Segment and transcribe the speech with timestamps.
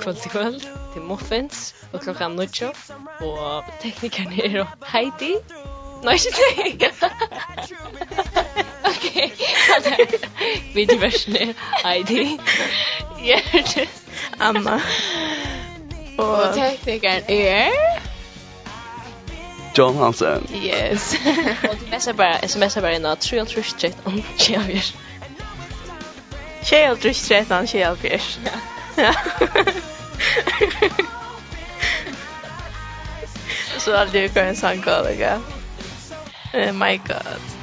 [0.00, 0.60] kvöld til kvöld
[0.92, 2.68] til Muffins og klokka nudjo
[3.20, 5.34] og teknikern er og Heidi
[6.04, 6.14] Nei,
[6.66, 6.90] ikke
[8.84, 9.14] Ok,
[10.74, 11.52] vi er diversen er
[11.84, 12.38] Heidi
[13.24, 13.88] Gjert
[14.40, 14.80] Anna
[16.18, 17.70] Og teknikern er
[19.78, 21.16] John Hansen Yes
[21.70, 24.86] Og du messer bare, sms'er bare innan 313 Kjell Kjell
[26.64, 29.14] Kjell Kjell Kjell Kjell Kjell Ja.
[33.78, 35.40] Så aldrig kan jag sanka det.
[36.52, 37.55] Oh my god.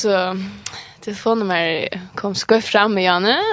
[0.00, 0.44] så alltså
[1.00, 3.40] telefonnummer kom skoj fram med Janne.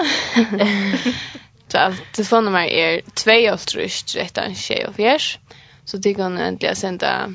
[1.68, 4.88] Så att telefonnummer är 283
[5.86, 7.34] Så det kan äntligen sända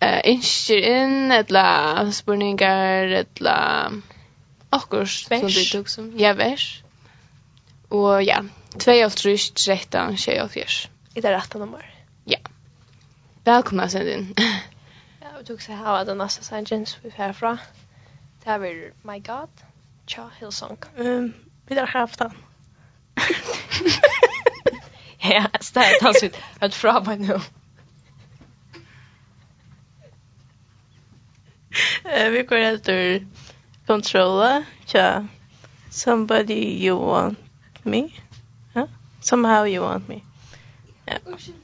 [0.00, 3.92] eh inskir inn etla spurningar etla
[4.70, 6.82] akkurs som du tog som ja vers.
[7.88, 8.44] Og ja
[8.78, 10.64] 283 13 24
[11.14, 11.94] er det rette nummer.
[12.24, 12.38] Ja.
[13.44, 14.34] Velkomna sendin
[15.44, 17.50] Jeg tok seg her av den neste sangen som vi fer herfra.
[18.40, 19.50] Det her blir My God,
[20.08, 20.78] Cha Hillsong.
[20.96, 21.34] Um,
[21.68, 22.32] vi har haft den.
[25.20, 26.38] Ja, det er tatt ut.
[26.62, 27.36] Hørt fra meg nå.
[32.32, 33.20] Vi går etter
[33.86, 35.26] Controller, Tja.
[35.90, 37.36] Somebody you want
[37.84, 38.14] me?
[38.72, 38.88] Huh?
[39.20, 40.22] Somehow you want me.
[41.06, 41.18] Ja.
[41.20, 41.63] Yeah.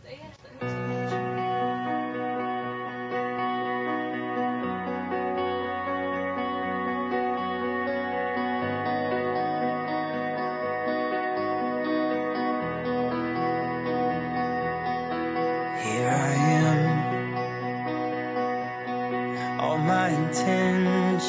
[19.80, 21.24] my intentions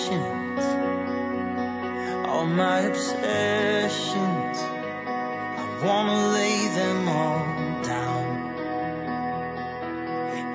[2.42, 4.57] all my obsessions.
[4.57, 7.45] I want to lay them all
[7.83, 8.25] down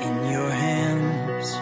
[0.03, 1.55] in your hands.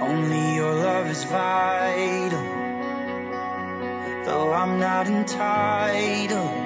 [0.00, 2.44] Only your love is vital
[4.24, 6.62] though I'm not entitled.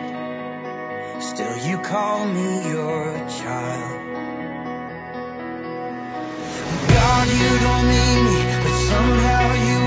[1.20, 4.07] Still you call me your child.
[7.30, 9.77] you don't mean me but somehow you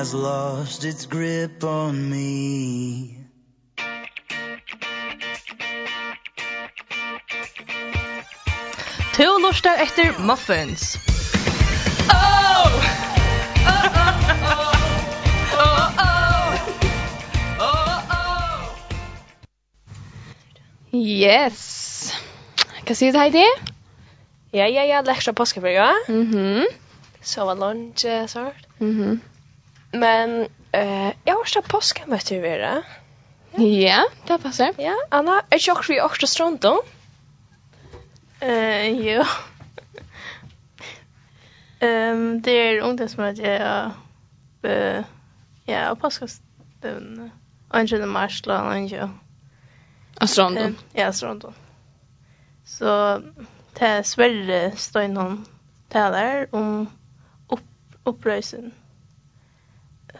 [0.00, 3.18] has lost its grip on me
[9.12, 10.96] Tu lustar efter muffins.
[12.08, 12.80] Oh!
[13.68, 13.86] Oh,
[15.58, 16.50] oh, oh.
[17.60, 18.58] Oh, oh.
[20.92, 22.14] Yes.
[22.86, 23.44] Kan si det Heidi?
[24.52, 25.92] Ja, ja, ja, lektra påskebrød, ja.
[26.08, 26.24] Mhm.
[26.38, 26.64] Mm
[27.22, 28.56] Så var lunch, sort.
[28.78, 29.10] Mhm.
[29.10, 29.20] Mm
[29.90, 32.82] Men eh jag har sett påskmöte ju vara.
[33.56, 34.74] Ja, det passar.
[34.78, 36.82] Ja, Anna, är jag också i Orsta strand då?
[38.40, 39.24] Eh, jo.
[41.80, 43.90] Ehm, det är ungdomsmöte ja.
[44.70, 45.04] Eh,
[45.64, 47.30] ja, och påskstunden.
[47.68, 49.10] Angela Marsla, Angela.
[50.16, 50.76] Astrandon.
[50.92, 51.54] Ja, Astrandon.
[52.64, 53.22] Så
[53.78, 55.44] det är Sverre Steinholm
[55.88, 56.86] talar om
[57.48, 57.60] upp
[58.04, 58.72] upprörelsen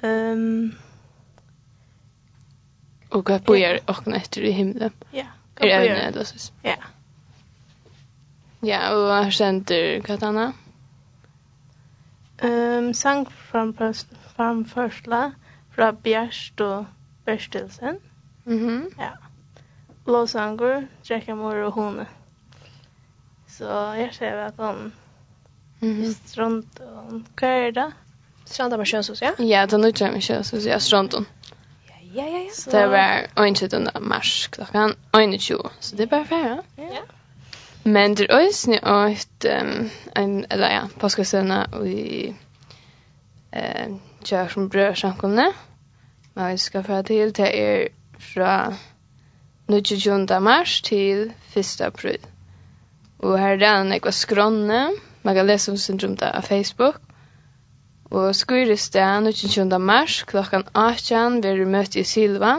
[0.03, 0.75] Ehm
[3.09, 4.91] Och vad börjar och efter i himlen.
[5.11, 5.27] Ja.
[5.57, 6.53] Är det då eller så?
[6.63, 6.77] Ja.
[8.61, 10.53] Ja, och vad känner Katana?
[12.39, 13.75] Ehm sang från
[14.37, 15.33] från första
[15.75, 16.85] fra Bjärst och
[17.25, 18.01] Bärstelsen.
[18.45, 18.69] Mhm.
[18.69, 19.11] Mm ja.
[20.07, 22.07] Låsangur, Jackamor och Hone.
[23.47, 24.93] Så jag ser att hon
[25.83, 26.05] Mm -hmm.
[26.05, 26.81] og runt
[27.47, 27.93] er det?
[28.51, 29.31] Stranda med kjøsus, ja?
[29.39, 31.27] Ja, det er nødt med kjøsus, ja, stranden.
[32.15, 32.53] Ja, ja, ja.
[32.55, 33.87] Så det var 21.
[34.01, 36.59] mars klokkan 21, så det er bare ferdig.
[36.79, 37.03] Ja.
[37.85, 42.35] Men det er også nødt um, en, eller ja, påskastøvna i
[43.53, 43.87] eh,
[44.25, 45.47] kjør som brød samkomne.
[46.35, 47.87] Men vi skal få til, det er
[48.35, 48.75] fra
[49.69, 50.41] 22.
[50.41, 51.81] mars til 1.
[51.81, 52.19] april.
[53.19, 54.91] Og her er det en ekva skrånne.
[55.23, 57.01] Man kan lese om syndrom av Facebook.
[58.11, 59.83] Og skur i sted 19.
[59.83, 62.57] mars klokkan 18 vil møte i Silva.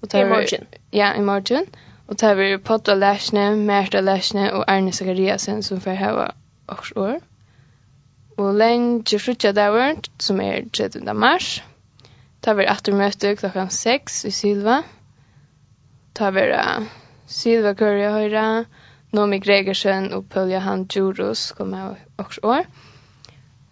[0.00, 0.66] Og I morgen.
[0.92, 1.66] Ja, i morgen.
[2.08, 6.30] Og tar vi Potta Læsne, Merta Læsne og Arne Zakariasen som får hava
[6.68, 7.18] års år.
[8.38, 11.14] Og lenge frutja dagar, som er 30.
[11.14, 11.62] mars.
[12.42, 14.82] Tar vi aftur møte klokkan 6 i Silva.
[16.14, 16.88] Tar vi uh,
[17.26, 18.64] Silva Kurja Høyra,
[19.12, 22.64] Nomi Gregersen og Pølja Han Djuros kommer års år.
[22.64, 22.89] Og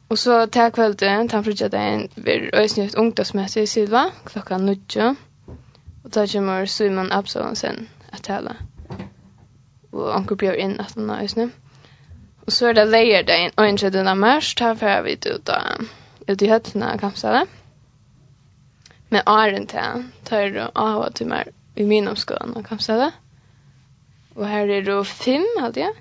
[0.08, 4.76] Og så til kvelden, til frutja dagen, vil øyne et ungdomsmøte i Silva, klokka 9.
[6.04, 8.56] Og da kommer Simon Absalonsen at tala.
[9.92, 11.50] Og anker bjør inn at han øyne.
[12.46, 15.84] Og så er det leier dagen, og en tredje mars, ta fra vi ut av
[16.28, 17.46] ut i høttene av kampstedet.
[19.08, 23.12] Men åren til, tar du av og til meg i min omskolen av kampstedet.
[24.36, 25.94] Og her er det fem, hadde jeg.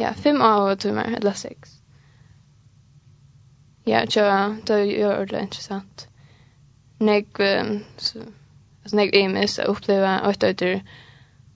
[0.00, 1.82] Ja, fem AH-timmar, eller sex.
[3.84, 6.08] Ja, tja, det är det ordentligt intressant.
[6.98, 7.14] När
[7.96, 8.18] så,
[8.82, 10.82] alltså när jag är uppleva så upplever att jag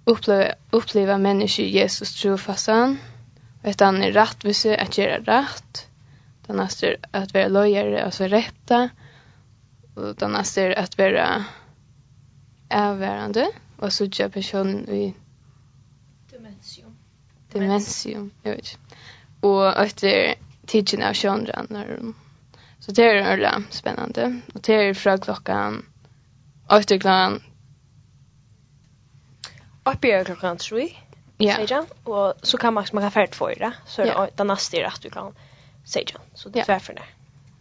[0.05, 2.99] uppleva, uppleva människor Jesus trofastan.
[3.63, 4.45] Och att han är rätt
[4.79, 5.89] att göra rätt.
[6.47, 8.89] Den är att vara lojare, alltså rätta.
[9.95, 11.45] Och den är att vara
[12.71, 13.49] avvärande.
[13.77, 15.15] Och så gör personen i
[17.53, 18.79] Dementium, jag vet
[19.41, 20.35] Och efter
[20.67, 21.99] tidsen av Chandra när
[22.79, 24.41] Så det är en spännande.
[24.55, 25.87] Och det är från klockan
[26.71, 27.43] efter klockan
[29.85, 30.89] Uppe är klockan tre.
[31.39, 31.57] Ja.
[31.57, 31.87] Sejan.
[32.05, 33.73] Och så kan man man kan färd för det.
[33.87, 34.29] Så ja.
[34.37, 35.35] det nästa är att du kan
[35.85, 36.21] sejan.
[36.35, 36.81] Så det är ja.
[36.81, 37.03] för det.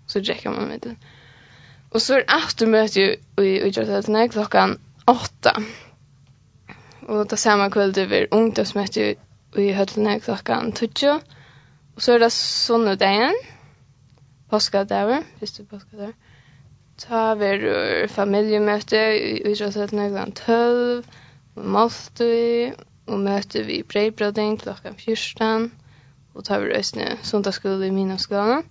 [0.06, 0.96] Så dricker man med det.
[1.90, 5.64] Och så är after möte ju i idrottshallen klockan 8.
[7.08, 9.16] Och då samma kväll det blir ungdomsmöte
[9.60, 11.20] i høttene klokkan 20.
[11.96, 13.36] Og så er det sonnedagen,
[14.50, 16.14] påskadever, første påskadever.
[17.02, 21.04] Ta verur familiemøte i idrottshøttene klokkan 12,
[21.56, 25.72] og måltid, og møte vi breibrodding klokkan 14,
[26.34, 28.64] og ta verur østene sundagsskole i minumskolen.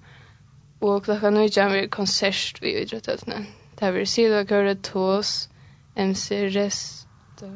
[0.80, 3.44] Og klokkan 9 kommer konsert i idrottshøttene.
[3.76, 5.50] Ta verur silvakøret, tås,
[5.96, 7.52] MC Restor,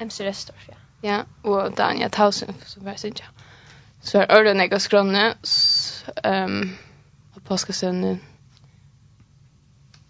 [0.00, 0.81] MC Restor, ja.
[1.02, 3.24] Ja, og Dania Tausen, som var sinja.
[4.00, 5.34] Så er Ørden jeg og Skrånne,
[6.26, 6.76] um,
[7.34, 8.20] og påskesøvnen.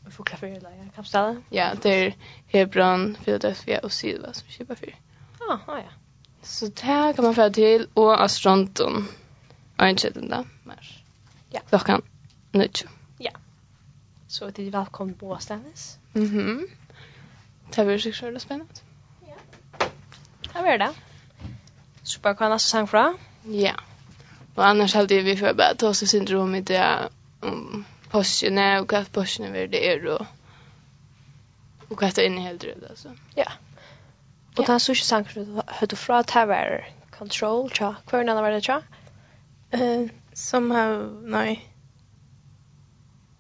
[0.05, 1.37] Vi får klaffer i dag, Kapstad.
[1.53, 2.13] Ja, det er
[2.47, 4.95] Hebron, Philadelphia og Silva som kjøper fyr.
[5.51, 5.91] Ah, ah, ja.
[6.43, 9.09] Så det kan man føre til, og Astronton.
[9.79, 11.03] Og en kjøtten da, mars.
[11.53, 11.61] Ja.
[11.69, 12.03] Klokkan,
[12.53, 12.85] nødt
[13.21, 13.31] Ja.
[14.29, 15.99] Så det er velkommen på Stennis.
[16.15, 16.39] Mhm.
[16.39, 16.65] Mm
[17.77, 18.73] det blir sikkert spennende.
[20.53, 20.91] Det var det.
[22.03, 23.15] Så bara kan neste sang fra?
[23.45, 23.75] Ja.
[24.55, 27.09] Och annars hade vi för bara ta oss syndrom i det
[27.41, 30.27] om postjene och hva postjene vil det är då.
[31.89, 33.09] Och hva det i det alltså.
[33.35, 33.53] Ja.
[34.57, 35.25] Och den sørste sang
[35.67, 37.95] hörde fra Tower Control, tja.
[38.07, 38.83] Kvar när var det tja?
[39.71, 41.69] Eh, somehow, nej.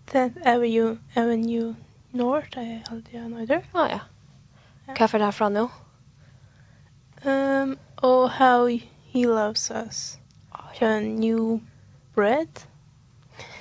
[0.07, 1.75] Tenth Avenue, Avenue
[2.11, 3.63] North, jag hade jag nöjder.
[3.73, 4.01] Ah, ja.
[4.87, 5.69] Hva er det här från nu?
[7.25, 10.19] Um, oh, how he loves us.
[10.75, 11.63] Can new
[12.15, 12.49] bread?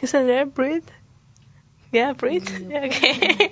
[0.02, 0.84] Isn't there bread?
[1.92, 2.42] Yeah, bread?
[2.72, 3.52] Okay.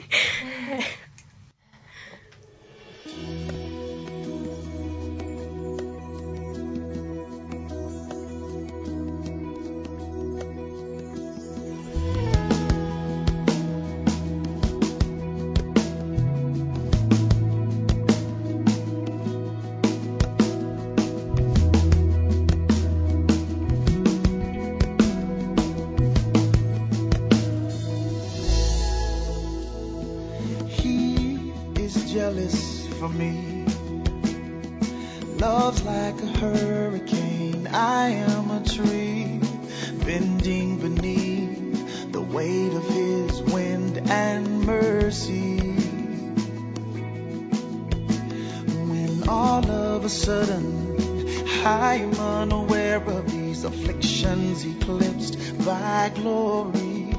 [52.29, 57.11] unaware of these afflictions eclipsed by glory.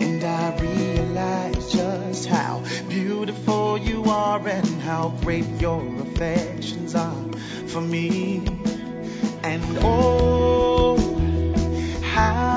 [0.00, 7.24] And I realize just how beautiful you are and how great your affections are
[7.66, 8.42] for me.
[9.42, 10.96] And oh
[12.02, 12.49] how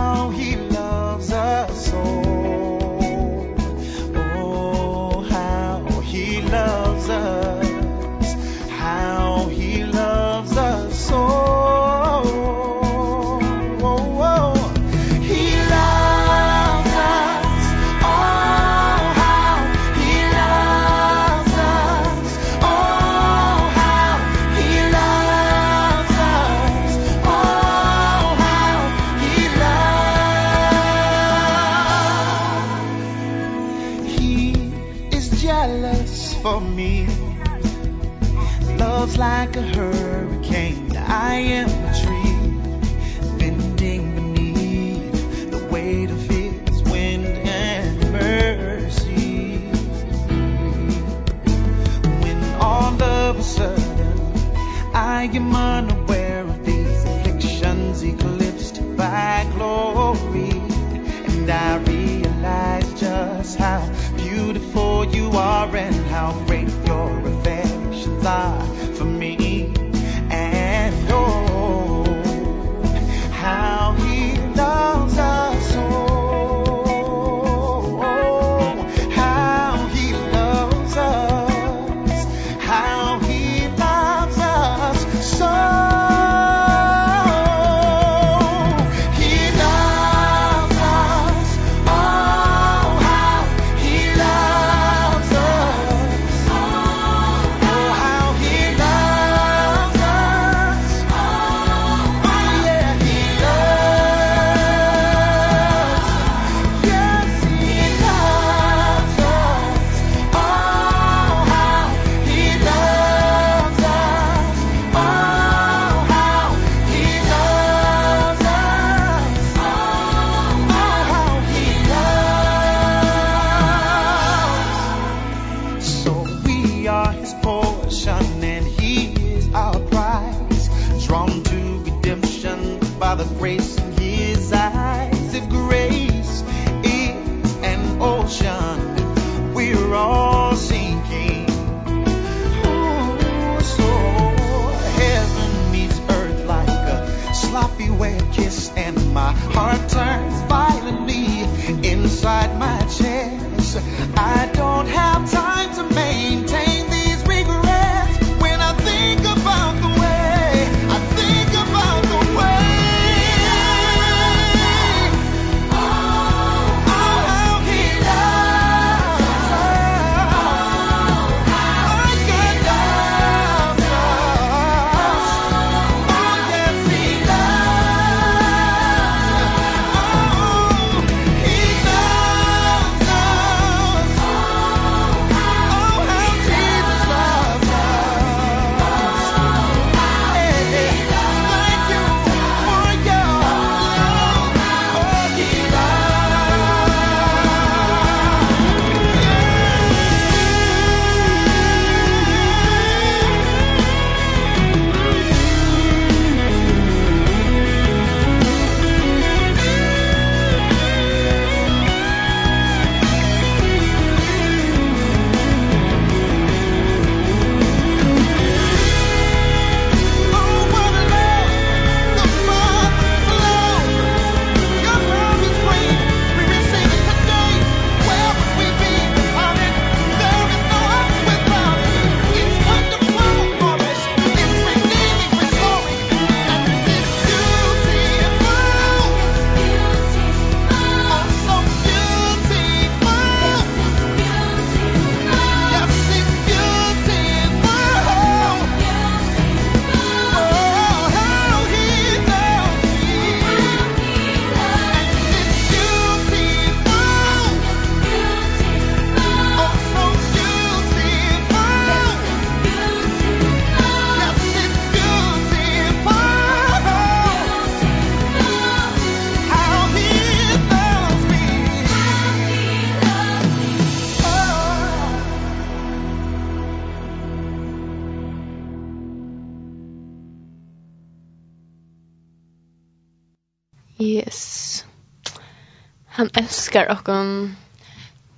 [286.74, 287.56] elskar okkon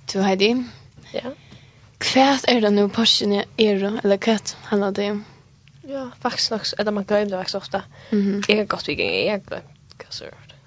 [0.06, 0.50] to Heidi.
[1.14, 1.30] Ja.
[2.04, 5.22] Kvært er det nu passion er eller kvært handlar det om?
[5.88, 7.80] Ja, faktisk nok, eller man glömmer det faktisk ofta.
[8.12, 8.44] Mm -hmm.
[8.48, 10.24] Jeg kan godt viking, jeg glömmer hva så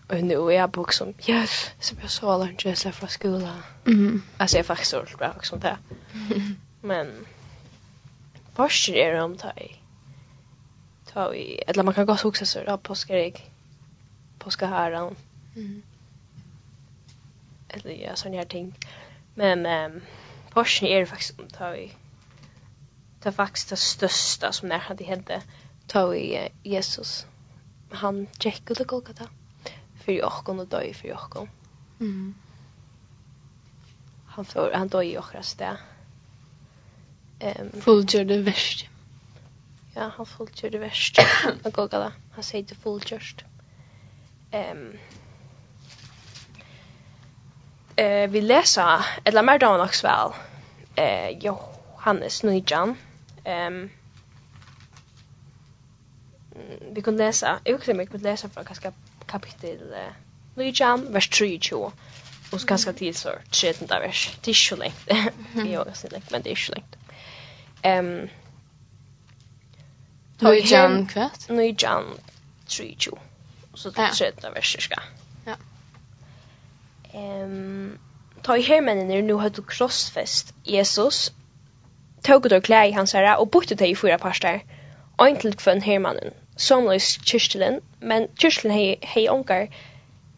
[0.10, 1.46] Og nu er jeg bok som, ja,
[1.80, 3.54] som jeg så alle ikke slett fra skola.
[3.86, 4.22] Mm -hmm.
[4.40, 5.76] Altså, jeg er faktisk så bra og sånt her.
[6.82, 7.08] Men,
[8.56, 9.80] Porsche er det om i,
[11.14, 13.34] ta i, eller man kan gå huske sig, ja, påskar jeg,
[14.40, 15.14] påskar.
[15.56, 15.84] Mm
[17.70, 18.76] eller ja, sådana här ting.
[19.36, 20.02] Men um,
[20.50, 21.92] Porsche är faktiskt, tar vi,
[23.20, 25.42] tar faktiskt det största som när hade hände,
[25.88, 27.26] tar vi Jesus.
[27.92, 29.28] Han gick ut och Golgata.
[30.04, 31.48] För jag och döj för jag och
[32.00, 32.36] Mm.
[34.26, 35.78] Han, för, han döj i och Ehm
[37.42, 38.90] Um, Fullgjörde värst.
[39.96, 41.18] Ja, han fullgjörde värst.
[41.64, 42.14] Han Golgata.
[42.32, 43.46] Han sier det fullgjörst.
[44.52, 44.78] Ehm...
[44.78, 44.98] Um,
[48.00, 50.34] eh, vi lesa, eller mer dagen også vel,
[50.98, 52.98] eh, Johannes Nidjan.
[53.46, 53.90] Um,
[56.96, 58.92] vi kunne lesa, jeg vet ikke om jeg kunne lesa fra kanskje
[59.28, 60.14] kapittel eh,
[60.56, 61.92] Nidjan, vers 23,
[62.52, 63.90] og så kanskje til så 13.
[63.90, 64.38] vers.
[64.46, 65.08] Det er ikke så lengt.
[65.74, 66.98] jo, det er lengt, men det er ikke så lengt.
[67.88, 68.30] Um,
[70.42, 71.50] Nidjan kvart?
[71.50, 72.06] Nidjan
[72.68, 73.18] 23,
[73.72, 74.56] og så til 13.
[74.56, 75.19] vers, Ja.
[77.14, 77.98] Ehm
[78.44, 81.34] ta i er nu har du krossfest Jesus
[82.24, 84.60] tog då klä i hans herre og bytte det i fyra parster
[85.22, 89.68] ein til kvann hermannen somløs kyrstelen men kyrstelen hei, hei onkar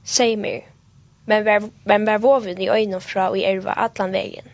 [0.04, 0.62] seimer
[1.26, 4.48] men var, men var voven i øynene fra og i erva atlan vegen.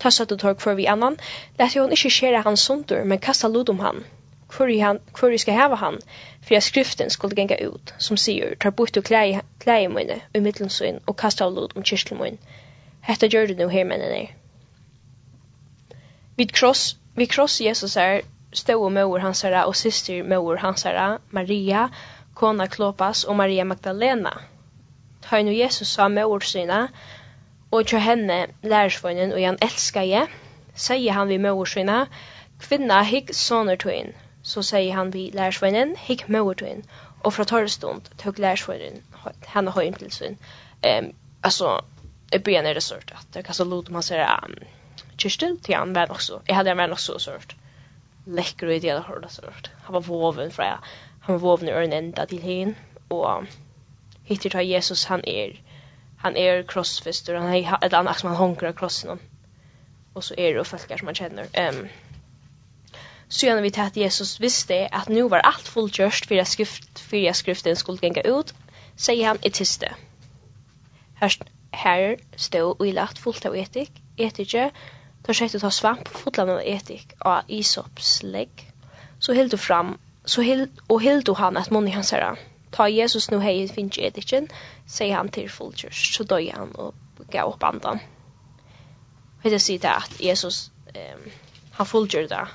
[0.00, 1.16] Tassat og tork for vi annan,
[1.58, 4.04] lät hon ikkje skjere hans sundur, men kasta lod om han
[4.56, 5.98] hvor han, hvor jeg skal hava han,
[6.42, 11.00] for at skriften skulle genga ut, som sier, tar bort og klei mine, i middelsyn,
[11.06, 12.38] og kasta av lod om kyrsel min.
[13.04, 14.28] Hetta gjør du nu her mennene.
[16.36, 18.20] Vid kross, vid kross Jesus er,
[18.52, 21.88] stå og møver hansara og syster møver hansara, Maria,
[22.34, 24.32] kona Klopas og Maria Magdalena.
[25.22, 26.86] Ta nu Jesus sa møver sina,
[27.70, 30.28] og til henne lærersvønnen og han elskar jeg,
[30.74, 32.04] sier han vid møver sina,
[32.60, 36.84] kvinna hikk soner tøyen, så sier han vi lærersveinen, hikk møvertøyen,
[37.24, 39.02] og fra torre stund tog lærersveinen
[39.54, 40.38] henne høyen til sin.
[40.84, 41.80] Um, altså,
[42.32, 44.54] i byen er det sørt at det kan så lot man ser um,
[45.18, 46.40] Kirstil til han var nok så.
[46.48, 47.56] Jeg hadde han var nok så sørt.
[48.26, 49.70] Lekker og ideelle sørt.
[49.84, 50.80] Han var voven fra,
[51.20, 52.74] han var voven i øren enda til henne,
[53.10, 53.46] og
[54.24, 55.56] hittir tar Jesus han er,
[56.18, 59.20] han er crossfister, han er, eller han som han honker krossen om.
[60.14, 61.46] og så er det jo folk som han kjenner.
[61.58, 61.88] Um,
[63.34, 67.30] Så Sjön vi att Jesus visste att nu var allt fullgjort för att skrift för
[67.30, 68.54] att skriften skulle gänga ut,
[68.96, 69.94] säger han i tyste.
[71.14, 71.32] Här,
[71.72, 74.70] her stod og lagt fullt av etik, etikje,
[75.26, 78.70] da skedde ta svamp fullt av etik av isopslägg.
[79.18, 82.36] Så hild du fram, så hild, og hild du han at munni hans herra.
[82.72, 84.48] Ta Jesus nu hei finns etiken,
[84.86, 86.94] säger han til fullgjort, så døy han og
[87.30, 88.00] gav opp andan.
[89.42, 91.30] Det sier det at Jesus, um,
[91.72, 92.46] han fullgjør det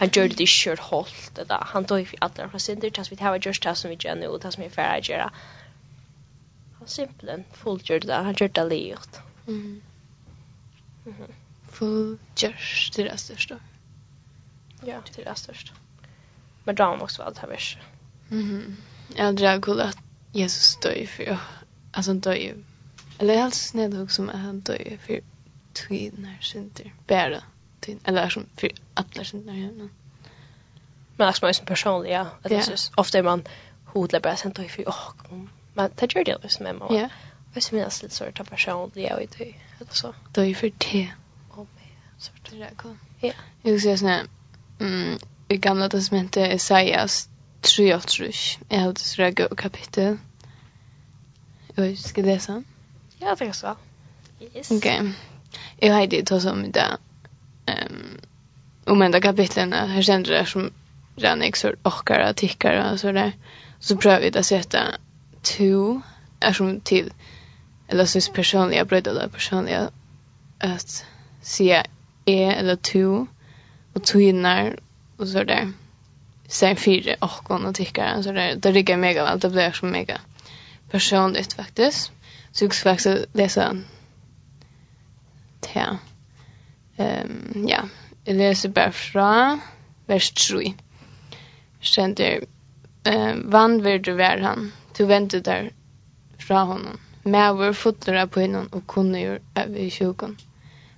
[0.00, 1.64] han gjør det ikke kjørt holdt, det där.
[1.74, 4.14] Han tog ju alle från synder, det tas vi har just det som vi gjør
[4.14, 5.26] gör nu vi er ferdig å gjøre.
[6.78, 8.20] Han simpelthen fullgjør det.
[8.28, 9.20] Han gjør det livet.
[9.46, 9.82] Mm.
[11.04, 11.12] Mhm.
[11.12, 11.34] Mm
[11.70, 13.56] Fullgjort det är största.
[14.86, 15.72] Ja, det er största.
[16.64, 17.78] Men då har också det her verset.
[18.28, 18.76] Mhm.
[19.16, 19.98] Jag drar kul att
[20.32, 21.38] Jesus dör för
[21.92, 22.64] alltså dör ju.
[23.18, 25.20] Eller helst snedhugg som är han dör för
[25.72, 26.94] tvinar synder.
[27.06, 27.42] Bära
[27.80, 27.98] tid.
[28.04, 29.90] Eller som för alla sina hjärnan.
[31.16, 32.26] Men alltså man är som personlig, ja.
[32.42, 32.66] Att yeah.
[32.68, 33.44] det ofta är man
[33.84, 35.12] hodlar bara sen då för åh,
[35.74, 36.94] men det gör det liksom med mamma.
[36.94, 37.08] Ja.
[37.54, 40.14] Jag ser mina lite sort av ja, och det eller så.
[40.32, 41.12] Då är för te.
[41.50, 42.98] Åh, men sort av det kan.
[43.20, 43.32] Ja.
[43.62, 44.20] Jag ser såna
[44.80, 47.28] mm, i gamla testamentet Isaias
[47.60, 47.88] 3.
[48.68, 50.18] Jag har det så kapitel.
[51.74, 52.62] Jag ska läsa.
[53.18, 53.76] Ja, det kan så.
[54.54, 54.70] Yes.
[54.70, 55.12] Okej.
[55.78, 56.98] Jag har det som det
[57.90, 58.20] um,
[58.84, 60.70] om enda kapitlen här sen det som
[61.16, 63.32] Ranix och åkare, tickare och sådär.
[63.78, 64.78] Så prövar vi att sätta
[65.42, 66.00] to
[66.40, 67.12] är som till
[67.88, 69.90] eller så personliga bröder eller personliga
[70.58, 71.04] att
[71.42, 71.82] se
[72.24, 73.26] är eller to
[73.92, 74.78] och tvinnar
[75.16, 75.72] och så där.
[76.48, 78.54] Sen fyra och och tickare så där.
[78.56, 80.20] Det ligger mega väl det blir så mega
[80.90, 82.12] personligt faktiskt.
[82.52, 83.76] Så jag ska faktiskt läsa
[85.74, 85.98] Ja.
[87.00, 87.84] Ehm ja,
[88.26, 89.28] jeg leser bare fra
[90.10, 90.74] vers 3.
[91.80, 92.44] Skjønner,
[93.08, 95.70] eh, vann vil du være han, du venter der
[96.38, 97.00] fra honom.
[97.24, 99.90] Mävor fotlar på hinnan och kunde ju över i.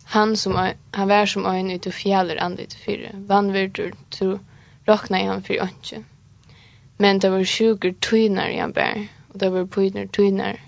[0.05, 3.11] Han som han var som ögon ut och fjäller andet fyra.
[3.15, 4.39] Vann virtur tro
[4.87, 6.05] rockna i han för önche.
[6.97, 10.61] Men det var sjuker tynar i han bär och det var pynar tynar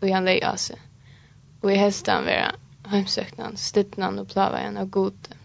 [0.00, 0.76] och han leja sig.
[1.60, 2.52] Och i hästan vara
[2.90, 5.38] heimsøkte han, stedde han og plava av gode.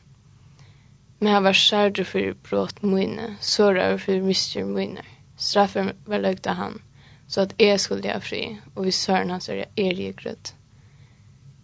[1.20, 5.04] Men han var særdur fyrir brått mine, sårar fyrir mistur mine.
[5.38, 6.80] Straffen var løgda han,
[7.28, 10.54] så at jeg skulle ha fri, og vi søren hans er er grøtt.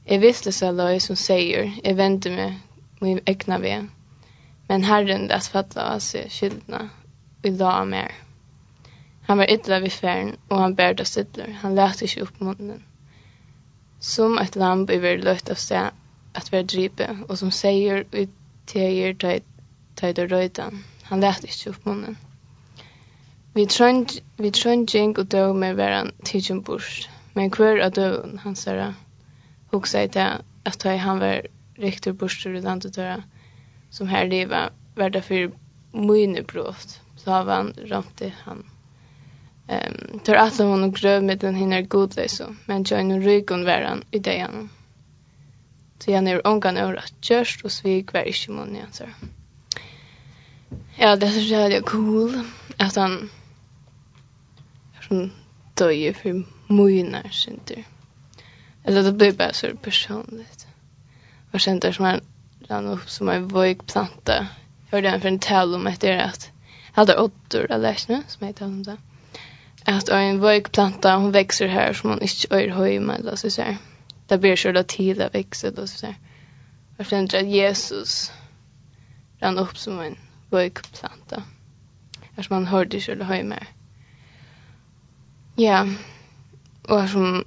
[0.05, 2.59] Jeg visste så løy som sier, jeg vente meg,
[3.01, 3.89] min egna ved,
[4.69, 6.89] men herren det fattla av seg skyldna,
[7.43, 8.11] vi la mer.
[9.27, 12.83] Han var ytla vid færen, og han bærda stidler, han lærte ikke opp munnen.
[14.03, 15.95] Som et lamp i vår løtt av sted
[16.35, 18.33] at ver dripe, og som seier ut
[18.67, 20.69] teir tøyd og røyta.
[21.09, 22.17] Han lät ikke opp munnen.
[23.53, 28.95] Vi trøndjeng og døg med veran tidsin burs, men hver av døven han sier,
[29.71, 30.29] hugsa i det
[30.65, 31.47] at tøy han var
[31.79, 33.21] riktig bursdur i landet døra,
[33.91, 35.53] som her livet var det for
[35.93, 38.65] mye brått, så har han ramte han.
[39.67, 43.65] Ehm tar att hon och gröv med den hinner god så men jag nu ryggen
[43.65, 44.69] varan i det han.
[45.99, 49.03] Så jag när onkan över att og och svik var i Simon igen så.
[50.95, 52.43] Ja, det är så jävla cool
[52.77, 53.29] att han
[55.07, 55.31] som
[55.73, 57.83] döjer för mojnar synter.
[58.83, 60.67] Eller det blir bara så personligt.
[61.51, 62.21] Och sen där som han
[62.67, 64.47] rann upp som en vojk planta.
[64.91, 66.51] Hörde han för en tal om att det är att
[66.87, 68.97] jag hade åttor av läsarna som heter honom där
[69.85, 73.49] att en våg planta hon växer här som hon inte är höj med då så
[73.49, 73.77] så här.
[74.27, 76.15] Där blir så då tid att växa då så här.
[76.97, 78.31] Jag känner att Jesus
[79.39, 80.17] rann upp som en
[80.49, 81.43] våg planta.
[82.35, 83.65] Att man hörde så där höj med.
[85.55, 85.87] Ja.
[86.87, 87.45] Och som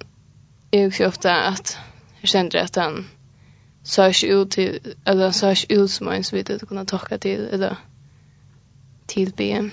[0.70, 1.78] jag också ofta att
[2.20, 3.06] jag känner att han
[3.82, 6.84] sa sig ut till eller han sa sig ut som en så vidt att kunna
[6.84, 7.76] tacka till eller
[9.06, 9.70] till.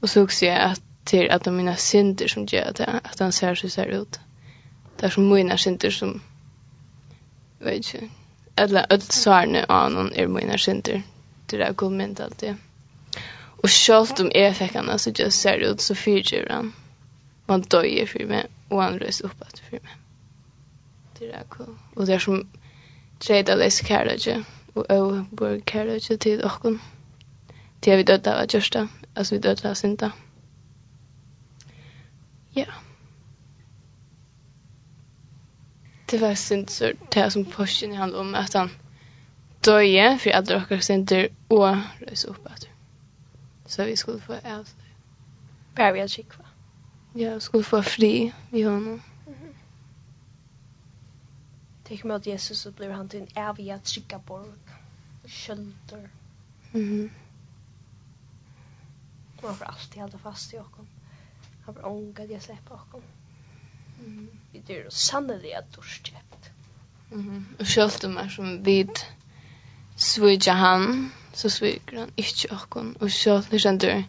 [0.00, 3.54] Och så också att till att de mina synder som gör att, att han ser
[3.54, 4.20] så ser ut.
[4.96, 6.20] Det är som mina synder som,
[7.58, 8.08] vet inte,
[8.54, 11.02] alla öll svarne av någon är mina synder.
[11.46, 12.56] Det där går mynt alltid.
[13.62, 16.72] Och självt om jag fick han så jag ser ut så fyrtjur han.
[17.46, 19.96] Man döjer för mig och han rörs upp att för mig.
[21.18, 21.76] Det där går.
[21.94, 22.48] Och det är som
[23.18, 26.80] tredje läs kärlek och över kärlek till åkken.
[27.80, 28.88] Det är vi döda av att görsta.
[29.14, 30.12] Alltså vi döda av synda.
[32.52, 32.66] Ja.
[36.06, 38.70] Det var synd så det som posten handler om att han
[39.60, 42.68] døje för att dra synder och rösa upp att.
[43.66, 44.68] Så vi skulle få eld.
[45.76, 46.46] Bare vi hade kvar.
[47.12, 48.82] Ja, vi skulle få fri vi honom.
[48.82, 49.54] Mm -hmm.
[51.84, 54.48] Tänk Jesus så blir han till en eviga tryggaborg.
[55.26, 56.10] Kölder.
[56.72, 57.10] Mm -hmm.
[59.42, 60.86] var får alltid hålla fast i honom.
[61.64, 63.08] Han var ung att jag släppa honom.
[64.00, 64.28] Mm.
[64.52, 66.50] Det är sannolikt dorskjøpt.
[67.10, 67.46] Mhm.
[67.58, 68.90] Och självt om som vid
[69.96, 72.96] svigja han, så sviger han ikke okkon.
[73.00, 74.04] Og sjálf nu kjendur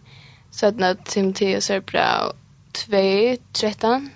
[0.52, 2.32] sætna Timotheus er bra
[2.78, 4.10] 2.13.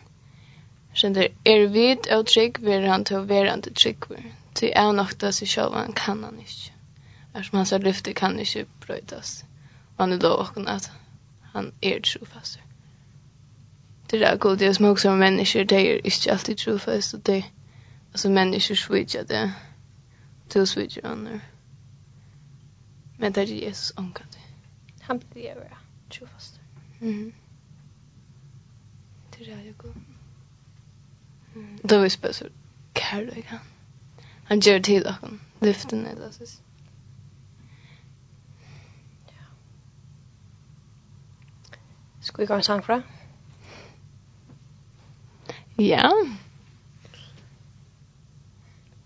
[0.93, 4.23] Kjendur, er vid og trygg vil han til å være han til tryggver.
[4.55, 6.73] Ty er nok det selv sjálf han kan han ikke.
[7.33, 9.43] Ersom hans lyfte kan ikke brøytas.
[9.97, 10.91] Og han er lov okkon at
[11.53, 12.66] han er trofastur
[14.07, 17.45] det där god det smog som människor det är inte alltid trofast och det
[18.11, 19.53] alltså människor switchar det
[20.47, 21.39] till switchar andra
[23.17, 24.27] men det är Jesus omkring
[25.07, 25.77] han blir det vara
[26.09, 26.59] trofast.
[26.99, 27.33] Mhm.
[29.37, 29.93] Det där jag god
[31.81, 32.53] då är speciellt
[32.95, 33.59] kärlek han?
[34.43, 35.03] Han gör till
[35.91, 36.31] och ner det.
[36.31, 36.45] så
[42.19, 43.03] Skal vi gå en sang fra?
[45.79, 46.13] Ja.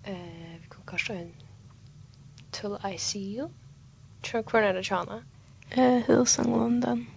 [0.03, 0.13] Eh,
[0.61, 1.33] vi kan kanskje en
[2.51, 3.49] Till I See You.
[4.21, 5.23] Tror jag kvar när det tjänar.
[5.69, 6.59] Eh, hur London.
[6.59, 7.07] hon den?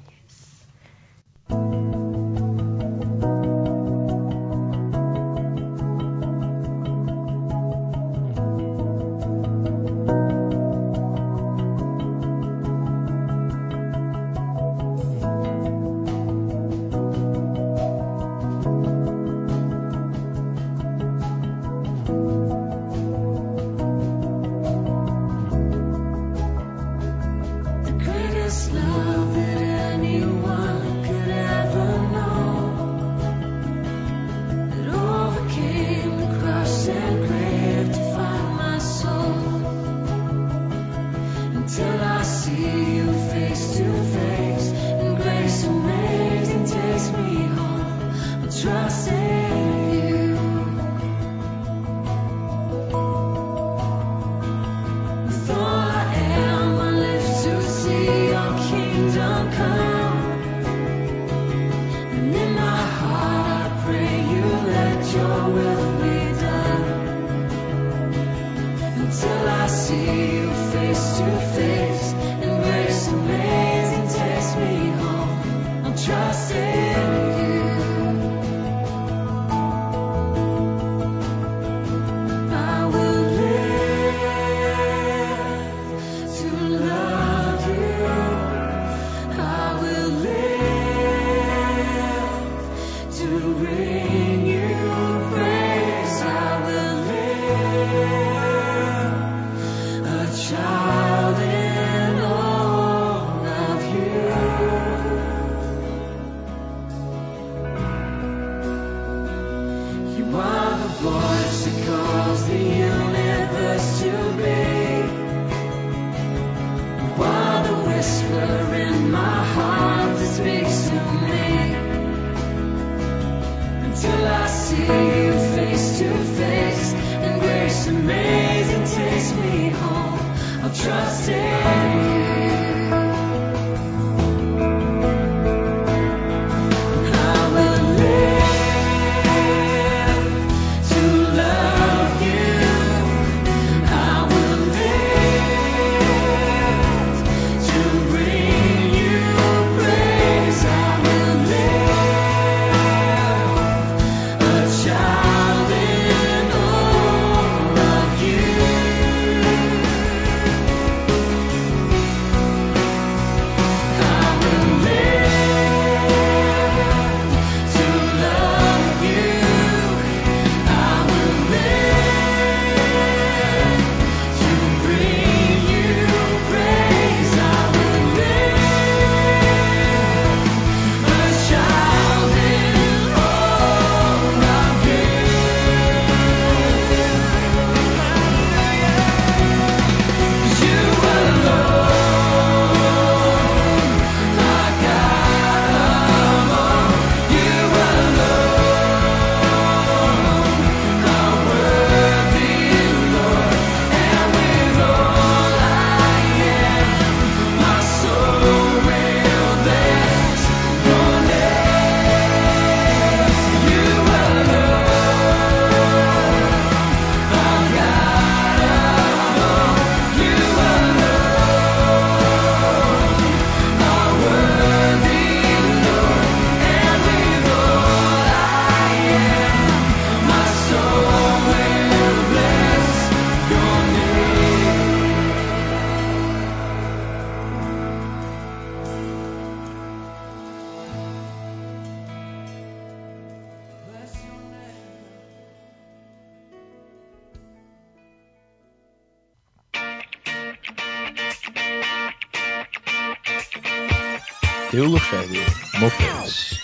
[255.05, 255.81] Muffins.
[255.81, 256.61] Muffins.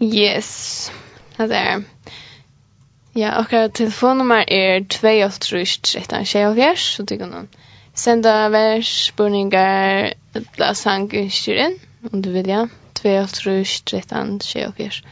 [0.00, 0.90] Yes.
[1.36, 1.82] Hva er
[3.16, 7.48] Ja, og telefonnummer er 283-13-24, så du kan
[7.94, 10.12] senda vers, spurningar,
[10.58, 11.74] la sang, styr inn,
[12.12, 12.66] om du vil, ja.
[13.00, 15.02] 283-13-24.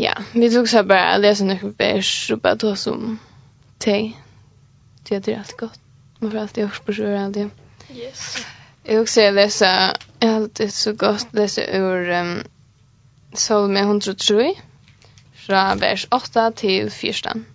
[0.00, 3.18] Ja, vi tog så bara att läsa några vers och bara ta som
[3.78, 4.12] te.
[5.08, 5.80] Det är alltid gott.
[6.18, 7.50] Man får alltid hörs på sig och alltid.
[7.94, 8.46] Yes.
[8.82, 12.42] Jag också jag läsa, jag har alltid så gott läsa ur um,
[13.32, 14.54] Solme 103
[15.34, 17.46] fra vers 8 til 14.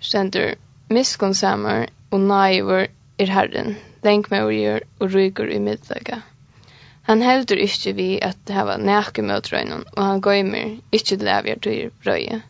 [0.00, 0.54] Stendur,
[0.88, 2.86] miskunnsammer og naiver
[3.18, 6.20] er herren, lenkmøyer og ryger i middaga.
[7.08, 11.90] Han heldur ikkje vi at hava næke mot og han gøymer ikkje til avgjør til
[12.06, 12.42] røye.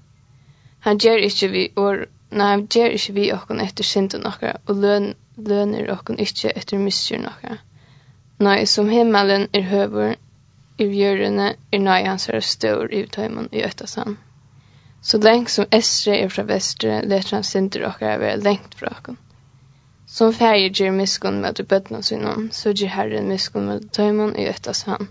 [0.81, 4.81] Han gjer ikkje vi or, nei, han gjer ikkje vi okkon etter synden okkara, og
[4.85, 7.61] løn, løner okkon ikkje etter misstyr okkara.
[8.41, 10.17] Nei, som himmelen er høver,
[10.81, 14.17] i gjørene er nei hans er stør i tøymon i øttasan.
[15.03, 19.21] Så lengt som Estre er fra vestre, leter han synder okkara være lengt fra okkon.
[20.11, 24.37] Som färger ger miskon med att bötna sinom, så ger herren miskon med att töjman
[24.37, 25.09] i öttas han.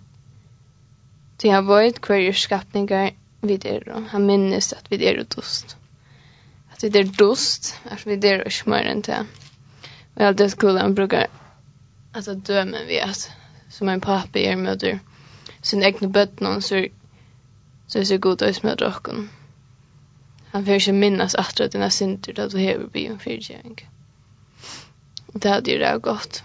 [1.37, 5.77] Ty han vet kvar skapningar vid er, han minnes att vid er dost.
[6.73, 9.25] Att vid er dost, att vid er och smören till.
[10.15, 11.27] Och allt det skulle han brukar
[12.13, 13.31] alltså döma vid att
[13.69, 14.99] som en pappa er möter
[15.61, 16.87] sin egna bötna så
[17.87, 19.29] så är det god att smöta rocken.
[20.51, 23.77] Han får inte minnas att det är synder att du hever byen fyrtjäring.
[23.79, 23.98] Mm
[25.33, 26.43] det hade ju det gått.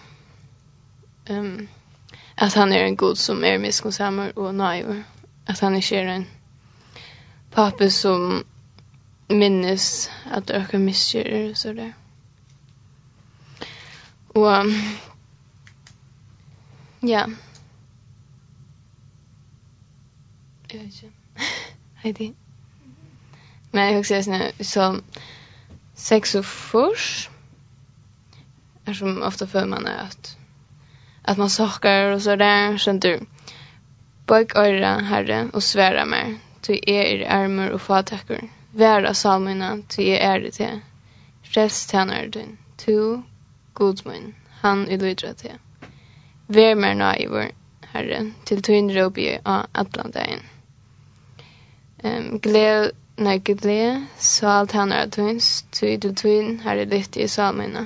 [1.28, 1.68] Um,
[2.34, 5.02] att han är en god som är miskunnsammer och naiv.
[5.46, 6.26] Att han är en
[7.50, 8.44] pappa som
[9.28, 11.92] minnes att öka missgör och sådär.
[14.28, 14.74] Och um,
[17.00, 17.28] ja.
[20.68, 21.12] Jag vet inte.
[21.94, 22.34] Heidi.
[23.70, 25.00] Men jag också sånär, så
[25.94, 27.30] sex och furs
[28.92, 30.36] som ofta för man är att
[31.22, 33.20] att man sakar och så där sånt du
[34.26, 38.46] Bøk øyra, herre, og sværa mer, til jeg er ærmer og fatakker.
[38.72, 40.78] Væra salmina, til jeg er det til.
[41.54, 43.22] Frels tjener din, to,
[43.74, 45.58] god min, han i lydra til.
[46.48, 47.50] Vær mer naivor,
[47.92, 50.40] herre, til tøyn råbi av atlandagen.
[52.04, 57.84] Um, gled, nei, gled, sal tjener tøyns, tøy til tøyn, herre, lytte i salmina.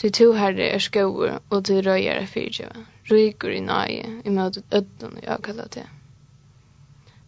[0.00, 2.86] Du to herre er skover, og du røyer er fyrtjøve.
[3.10, 5.88] Ryker i nøye, i møte ødden jeg kaller til.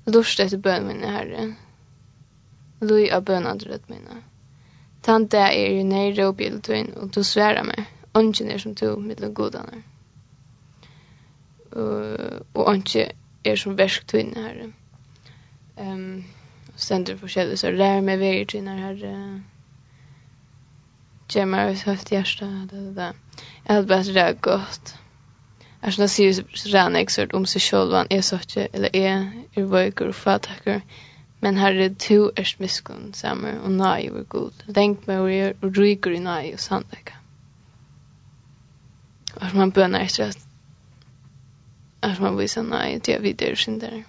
[0.06, 1.48] Lust etter bøn mine, herre.
[2.80, 4.22] Lui av bøn adrød minne.
[5.02, 7.84] Tant det er i nøyre og bjeltøyn, og du sværa meg.
[8.14, 9.82] Ongen er som to, mittel godene.
[11.76, 13.10] Uh, og ongen
[13.44, 14.70] er som verktøyne, herre.
[15.76, 16.24] Um,
[16.76, 18.94] Sender forskjellig, så lær meg veier til herre.
[19.04, 19.53] Herre
[21.34, 22.44] ger mig ett högt hjärta.
[22.44, 23.12] Det, det, det.
[23.64, 24.94] Jag hade bara det gott.
[25.80, 29.26] Alltså när säger Rana exert om seg selv, han er så ikke, eller er,
[29.56, 30.80] er vøyker og fatakker.
[31.40, 32.58] Men här är två erst
[33.12, 34.52] sammen, og nei nej var god.
[34.74, 37.14] Tänk meg og är och ryker i nej och sandaka.
[39.36, 40.38] Och man bønner etter at,
[42.02, 44.04] at man viser nei til jeg videre vidare syndare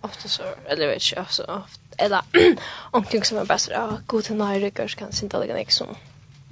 [0.00, 2.22] ofta så, eller vet inte, så ofta, eller
[2.90, 5.96] omkring som är bäst, ja, god till några ryggars kan synda lägga nek som,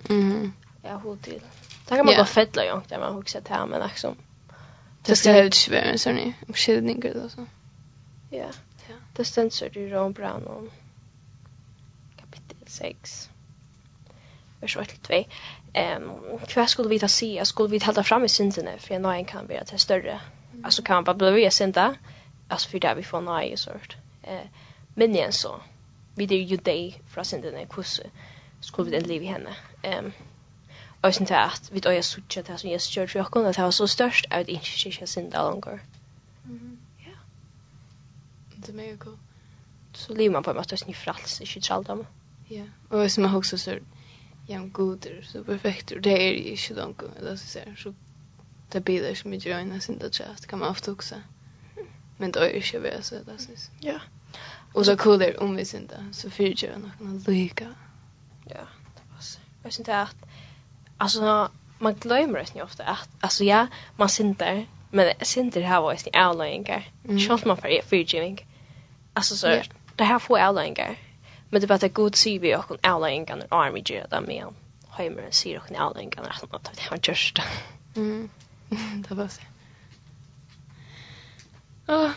[0.09, 0.53] Mhm.
[0.83, 1.41] ja, hod till.
[1.89, 4.17] Det kan man bara fettla ju inte, man huxar till här, men liksom.
[5.03, 5.79] Det ska hända så ni.
[5.79, 7.47] Och en sån uppskylning, eller så.
[8.31, 8.47] Ja,
[9.17, 10.71] det ständs så det Brown om
[12.17, 13.31] kapitel 6.
[14.61, 15.25] Vers 8 till 2.
[15.73, 16.11] Ehm,
[16.57, 17.45] vad skulle vi ta se?
[17.45, 20.21] Skulle vi ta fram i synden för jag någon kan bli att det större.
[20.65, 21.85] Alltså kan man bara bli synda.
[21.85, 21.97] Mm
[22.49, 23.97] alltså för där vi får nej och sånt.
[24.23, 24.47] Eh
[24.95, 25.61] men igen så
[26.15, 28.01] vi det ju dig från sen den kus
[28.61, 29.57] skulle vi den leva henne.
[29.83, 30.13] Ehm
[31.01, 33.53] och sen där att vi då jag söker det som Jesus söker för oss, kunde
[33.53, 35.81] det var så störst ut inte sig sen där longer.
[36.45, 36.79] Mhm.
[36.99, 37.13] Ja.
[38.57, 39.19] Det er mega cool.
[39.93, 42.07] Så lever man på en måte som i frals, inte tralldom.
[42.49, 43.79] Ja, och som jag också så
[44.49, 47.93] jam goder, så perfekt, og det er ikke inte eller så ser så
[48.73, 51.15] det blir det som är gröna sin det kan man ofte også.
[51.15, 51.36] Mm.
[52.17, 53.71] Men det är ju inte värre så det syns.
[53.81, 54.01] Ja.
[54.73, 56.09] Och så cool är om vi syns där.
[56.13, 57.75] Så fyrtjör jag någon lika.
[58.45, 59.41] Ja, det var så.
[59.63, 60.17] Jag syns att...
[60.97, 62.85] Alltså, man glömmer det ofta.
[62.85, 64.67] Att, alltså ja, man syns där.
[64.91, 66.91] Men syns det här var ju inte avlöjningar.
[67.05, 67.21] Mm.
[67.21, 68.47] Sånt man får fyrtjöring.
[69.13, 69.63] Alltså så, ja.
[69.97, 70.99] det här får avlöjningar.
[71.51, 74.21] Men det är bara att det god syr vi och avlöjningar när army gör det
[74.21, 74.55] med en.
[74.89, 76.23] Heimer sier och avlöjningar.
[76.23, 77.39] Att han har gjort just.
[77.97, 78.29] Mm,
[79.09, 79.43] det var så.
[81.87, 82.13] Ja,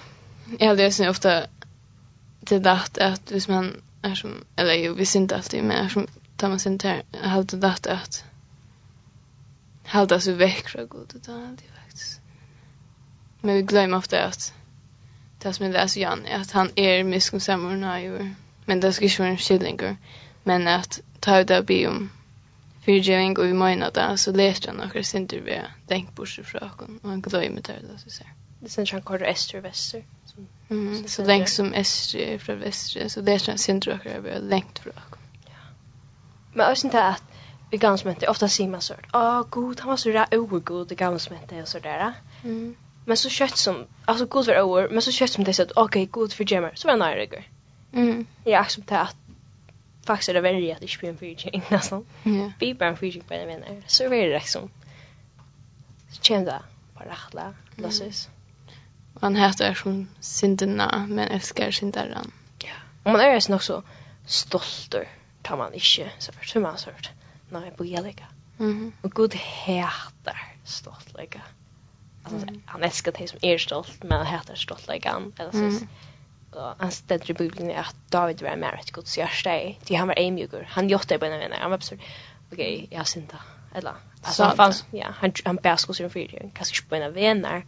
[0.59, 1.43] jag läser ofta
[2.45, 5.89] till dagt att hvis man är som, eller jo, vi syns inte alltid, men är
[5.89, 6.07] som
[6.37, 8.23] tar man sin här, jag har dagt att
[9.85, 12.21] halda sig väck från god och ta faktiskt.
[13.41, 14.53] Men vi glömmer ofta att
[15.39, 18.35] det som jag läser Jan är att han är miskunnsamma och nöjor.
[18.65, 19.97] Men det ska inte vara en skillingar
[20.43, 22.09] Men att ta ut det och be om
[22.85, 26.99] fyrgeving och vi mojna det så läser han några sinter vi har tänkt bort från
[27.01, 28.27] och han glömmer det där så ser
[28.59, 30.03] det sen kan kort öster och väster.
[30.69, 34.93] Mm, så längs som öster från väster så det känns inte rökare över längt från.
[35.45, 35.51] Ja.
[36.53, 37.23] Men jag syns att
[37.71, 40.87] vi gamla inte ofta ser man så att ah god han var så där ogod
[40.87, 42.13] det gamla som och så där.
[42.43, 42.75] Mm.
[43.05, 45.71] Men så kött som alltså god var över men så kött som det så att
[45.75, 47.43] okej god för gemmer så var nära det.
[47.93, 48.25] Mm.
[48.43, 49.15] Jag accepterar att
[50.05, 52.05] faktiskt är det värre att det spelar en fyrtjäng nästan.
[52.23, 52.51] Ja.
[52.59, 53.83] Vi bara en fyrtjäng på en vänner.
[53.87, 54.69] Så är det liksom.
[56.11, 56.61] Så känner det
[56.93, 57.43] bara rätt lätt.
[57.43, 57.55] Mm.
[57.75, 58.29] Låtsas.
[59.19, 62.31] Man hatar som synderna men älskar syndaren.
[62.57, 62.73] Ja.
[63.03, 63.83] Och man är ju också
[64.25, 64.95] stolt
[65.41, 67.09] tar man inte så för som man så hört.
[67.49, 68.27] Nej, på jäliga.
[68.57, 68.91] Mhm.
[69.01, 71.41] Och god hatar stoltlägga.
[72.23, 72.61] Alltså mm.
[72.65, 75.57] han älskar dig som är stolt men han hatar stoltläggan eller så.
[75.57, 75.87] Mm.
[76.51, 79.75] Och han ställer i Bibeln att David var med ett Guds hjärta.
[79.85, 80.67] Det han var ämjugur.
[80.71, 81.51] Han gjorde det på en vän.
[81.61, 81.99] Han var absurd.
[82.51, 83.39] Okej, jag synda.
[83.75, 86.51] Eller alltså han fanns ja, han han bär skulle sin frid.
[86.53, 87.65] Kanske på en vänner, där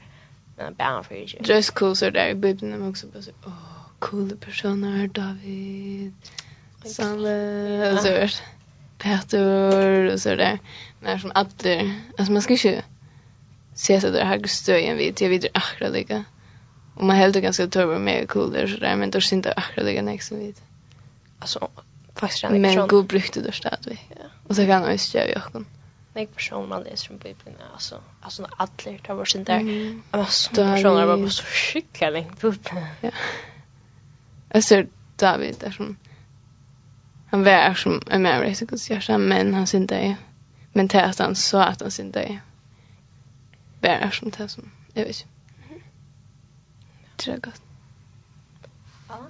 [0.63, 1.41] den bär för dig.
[1.43, 6.13] Dress cool så där i Bibeln men också bara så åh coola personer David.
[6.85, 8.35] Sanne så där.
[8.97, 10.59] Peter och så där.
[10.99, 11.49] När som alla
[12.17, 12.81] alltså man ska ju
[13.73, 16.23] se så där här stöjen vid till vidare akra lika.
[16.95, 19.83] Och man helt ganska turbo med cool där så där men då syns det akra
[19.83, 20.55] lika nästa vid.
[21.39, 21.69] Alltså
[22.15, 24.07] faktiskt en Men god brukte då stadig.
[24.09, 24.15] vi.
[24.47, 25.65] Och så kan jag ju göra jag kan.
[26.13, 30.03] Nej person man läser från Bibeln alltså alltså alla tar vår sin där mm.
[30.11, 32.69] alltså personer var bara så sjuka längt upp.
[33.01, 33.11] Ja.
[34.63, 35.97] ser David där som
[37.29, 40.15] han var som en mer resa kan säga men han sin där
[40.73, 42.39] men testan så att han sin det.
[43.81, 45.25] var som det som jag vet.
[47.17, 47.61] Tror jag gott.
[49.09, 49.27] Ja.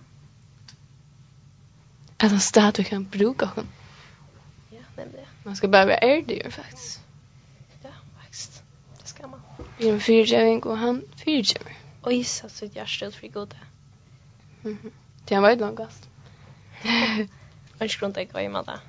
[2.17, 3.67] Att han stadig kan bruka honom.
[5.43, 7.01] Man ska bara vara ärdig faktiskt.
[7.83, 7.89] Ja,
[8.21, 8.63] faktiskt.
[9.01, 9.41] Det ska man.
[9.77, 11.77] Vi är en fyrtjävning och han fyrtjävning.
[12.01, 13.57] Och gissa så ett hjärtstöd för goda.
[14.63, 14.91] Mm -hmm.
[15.25, 16.09] Det var ju långast.
[17.79, 18.79] Man ska inte gå i med det.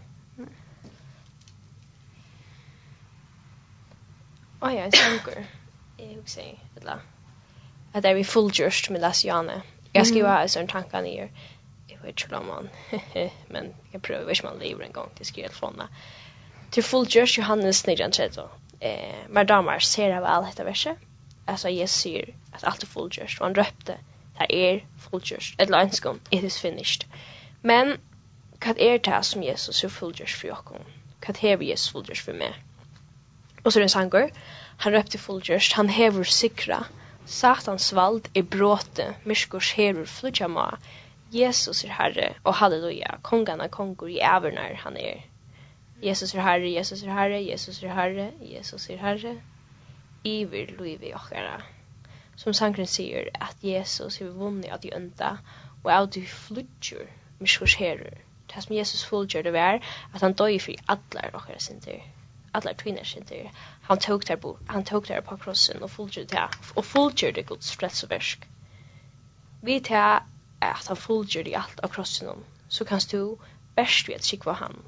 [4.60, 5.46] Åh ja, en sånger.
[5.96, 6.98] Jag husker inte.
[7.92, 9.62] Att det är vi fullgjørst med Lasse Janne.
[9.92, 11.30] Jag skriver alltså en tanke ner.
[11.86, 12.68] Jag vet inte om man.
[13.48, 15.88] Men jag prövar om man lever en gång till skrivet från det.
[16.72, 18.42] Til full Josh Johannes 1930.
[18.80, 20.96] Eh, men damer ser av all dette verset.
[21.46, 23.40] Alltså Jesus säger att allt är full Josh.
[23.40, 23.98] Och han röpte,
[24.38, 25.54] det är full Josh.
[25.58, 27.04] Ett lönskom, it is finished.
[27.60, 27.98] Men,
[28.66, 30.58] vad är det som Jesus är full Josh för jag?
[31.26, 32.54] Vad är Jesus full Josh för mig?
[33.62, 34.30] Och så är det en.
[34.76, 35.74] Han röpte full Josh.
[35.74, 36.84] Han häver sikra.
[37.24, 39.14] Satans vald är bråte.
[39.24, 40.78] Myskors herur flutja ma.
[41.30, 43.18] Jesus är herre och halleluja.
[43.22, 45.31] Kongarna kongor i ävernar han är.
[46.02, 49.36] Jesus er Herre, Jesus er Herre, Jesus er Herre, Jesus er Herre.
[50.24, 51.62] Iver luivi okkara.
[52.36, 55.36] Som sangren sier at Jesus er vunni at de ønda
[55.84, 57.06] og av du flutjur
[57.38, 58.18] miskurs herur.
[58.50, 59.78] Det som Jesus fullgjør det var
[60.14, 62.02] at han døy for allar okkara sinter.
[62.54, 63.50] Allar tvinar sinter.
[63.82, 67.76] Han tok der, han tok der på krossen og fullgjør det og fullgjør det gods
[67.76, 68.48] frelseversk.
[69.62, 70.26] Vi tar
[70.60, 73.38] at han fullgjør det alt av krossen så kanst du
[73.76, 74.82] best vet sikva han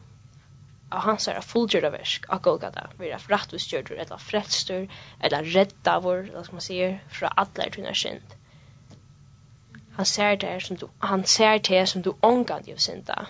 [0.92, 4.86] av hans er fullgjörda versk av Golgata, vi er rattvistgjördur, eller frelstur,
[5.20, 8.36] eller redda vår, eller som man sier, fra allar tunna synd.
[9.96, 13.26] Han ser det som du, han ser det som du ångand jo synda.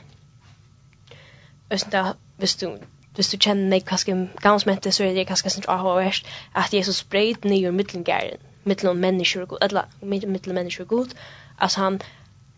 [1.74, 2.02] sånn da,
[2.38, 2.68] hvis du,
[3.16, 7.44] hvis du kjenner meg kanskje gammelsmente, så er det kanskje sin avhåverst, at Jesus breit
[7.44, 11.14] nye mittlengæren, mittlum mennesker og god, eller mittlum mennesker og god,
[11.58, 12.00] altså han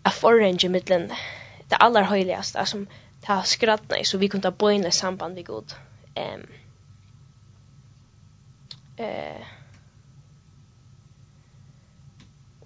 [0.04, 1.08] er forrenge mittlum,
[1.70, 2.86] det aller høyligaste, altså,
[3.26, 5.74] ta skrattna så vi kunde bo in i samband med god.
[6.16, 6.40] Ehm.
[6.40, 6.46] Um,
[8.98, 9.44] eh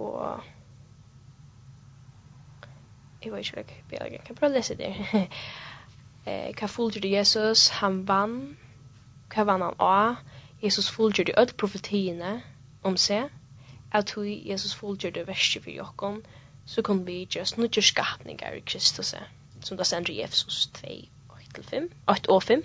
[0.01, 0.41] og
[3.23, 4.95] jeg vet ikke hva jeg kan, kan prøve å lese det.
[6.27, 7.67] eh, hva fulgjer du Jesus?
[7.83, 8.39] Han vann.
[9.35, 10.23] Hva vann han av?
[10.63, 12.39] Jesus fulgjer du øde profetiene
[12.83, 13.29] om seg.
[13.93, 16.23] At hui Jesus fulgjer du verset for jokken,
[16.65, 19.13] så kan vi gjøre snutjer skapninger i Kristus.
[19.13, 20.89] Kristus som det stender i Efesos 2,
[21.59, 22.65] 8-5, 8 og 5.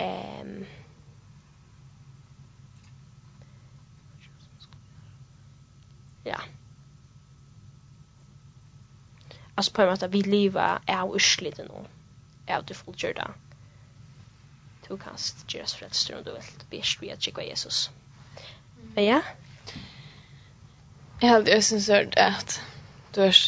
[0.00, 0.66] Um,
[6.24, 6.38] ja.
[9.56, 11.86] Altså på en måte, vi lever av urslit nå.
[12.48, 13.28] Av det.
[14.88, 15.16] Du kan
[15.48, 16.50] gjøre oss frelster om du vil.
[16.70, 17.90] Best vi at tjekka Jesus.
[18.94, 19.20] Men ja?
[21.20, 22.60] Jeg hadde aldri synes hørt at
[23.14, 23.38] du har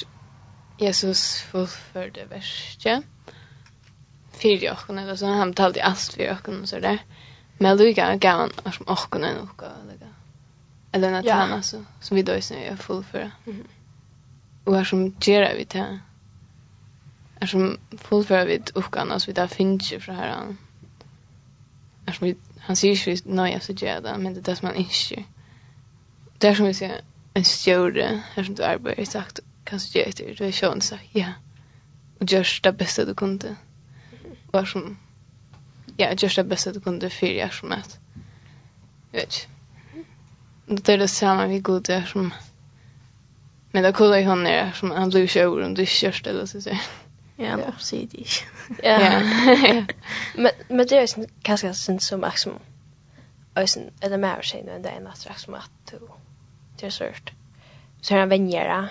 [0.78, 3.04] Jesus fullførte verset
[4.32, 6.98] för åkken, eller så han talade alt för jocken och så där.
[7.58, 10.08] Men Luka gav han oss om jocken och något eller
[10.92, 11.34] eller något ja.
[11.34, 13.30] annat så som vi då sen är fullförda.
[13.46, 13.66] Mm.
[14.64, 16.00] Och som gjør vi det.
[17.40, 20.58] Är som fullförda vi åkken, altså vi da finner ikke fra her han.
[22.06, 24.56] Är som vi han sier ikke vi nøye så gjør det men det er det
[24.56, 25.24] där man inte.
[26.40, 27.00] Det er som vi sier,
[27.34, 30.98] en stjorde her som du arbeider, sagt, kan du studera efter du är tjön så
[31.12, 31.32] ja
[32.18, 33.56] och görs det bästa du kunde
[34.50, 34.98] var som
[35.96, 37.98] ja görs det bästa du kunde för jag som att
[39.12, 39.48] jag vet
[40.66, 42.34] det är det samma vi god är som
[43.70, 46.46] men det kolla i hon är som han blir tjör om du görs det eller
[46.46, 46.70] så så
[47.38, 47.72] Ja, ja.
[47.78, 48.26] säg det.
[48.82, 49.22] Ja.
[50.36, 52.58] Men men det är kanske sen som maximum.
[53.54, 55.98] Alltså eller mer sen än det är något som att du
[56.80, 57.32] det är surt.
[58.00, 58.88] Så han vänjer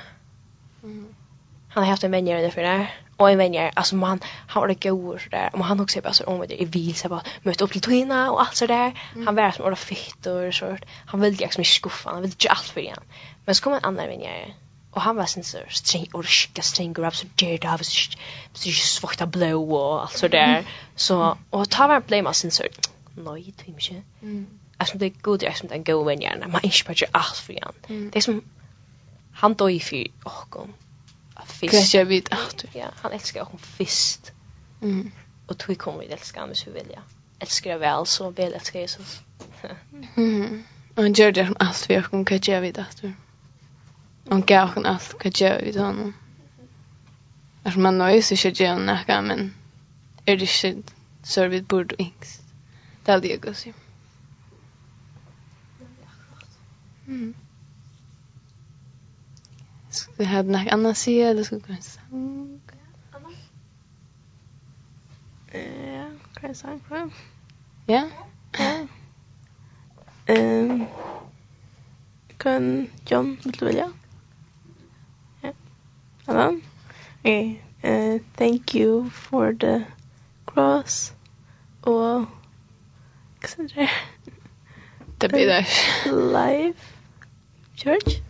[1.69, 2.87] Han har haft en vänjare där för det.
[3.17, 5.49] Och en vänjer, alltså man, han var det god så där.
[5.53, 8.31] Och han också bara så om det är vil så bara mötte upp till Tina
[8.31, 8.99] och allt så där.
[9.25, 10.77] Han var som orda fitt och så.
[11.05, 13.03] Han ville liksom inte skuffa, han ville inte allt för igen.
[13.45, 14.53] Men så kom en annan vänjer.
[14.91, 17.77] Och han var sin så sträng och skicka sträng och så där det var
[18.53, 20.65] så svarta blå och allt så där.
[20.95, 22.63] Så och ta var blame sin så.
[23.15, 24.03] Nej, det är inte.
[24.21, 24.47] Mm.
[24.77, 26.51] Alltså det är god, jag som den goda vänjaren.
[26.51, 27.73] Man är inte bara allt för igen.
[28.11, 28.41] Det är som
[29.35, 30.73] han døg for åkken.
[31.45, 31.73] Fyrst.
[31.73, 32.39] Hva skal vi da?
[32.75, 34.31] Ja, han elsker åkken fyrst.
[34.81, 35.11] Mm.
[35.47, 37.03] Og tog kommer vi til elsker han hvis vi vil, ja.
[37.41, 39.21] Elsker jeg vel, så vel elsker Jesus.
[40.17, 40.63] mm.
[40.95, 42.85] Og han gjør det som alt vi åkken, hva gjør vi da?
[44.31, 45.91] Han gav åkken alt, hva gjør vi da?
[47.65, 49.55] Altså, man nøys ikke gjør han noe, men
[50.27, 50.83] er det ikke
[51.23, 52.41] så vi burde yngst.
[53.05, 53.73] Det er det jeg går sier.
[57.05, 57.35] Mm.
[59.95, 62.61] Ska vi ha något annat se eller ska vi gå en sång?
[65.51, 67.09] Ja, kan jag sång på?
[67.85, 68.09] Ja?
[68.57, 68.87] Ja.
[70.25, 70.85] Ehm
[72.37, 73.91] kan John vill du vilja?
[75.41, 75.51] Ja.
[76.27, 76.61] Hello?
[77.19, 77.59] Okay.
[77.83, 79.85] Uh, thank you for the
[80.45, 81.13] cross.
[81.81, 82.27] Og
[83.41, 83.89] hva er det?
[85.21, 85.65] Det blir det.
[86.05, 86.93] Life
[87.75, 88.24] Church?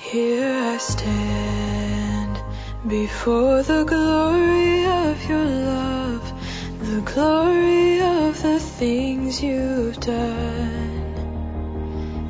[0.00, 2.40] Here I stand
[2.88, 6.32] before the glory of your love
[6.80, 11.14] The glory of the things you've done.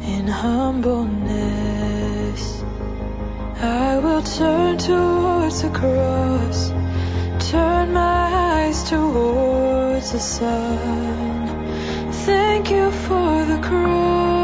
[0.02, 0.82] In humbleness
[3.62, 6.70] I will turn towards the cross
[7.50, 8.26] Turn my
[8.66, 12.12] eyes towards the sun.
[12.26, 14.39] Thank you for the cross.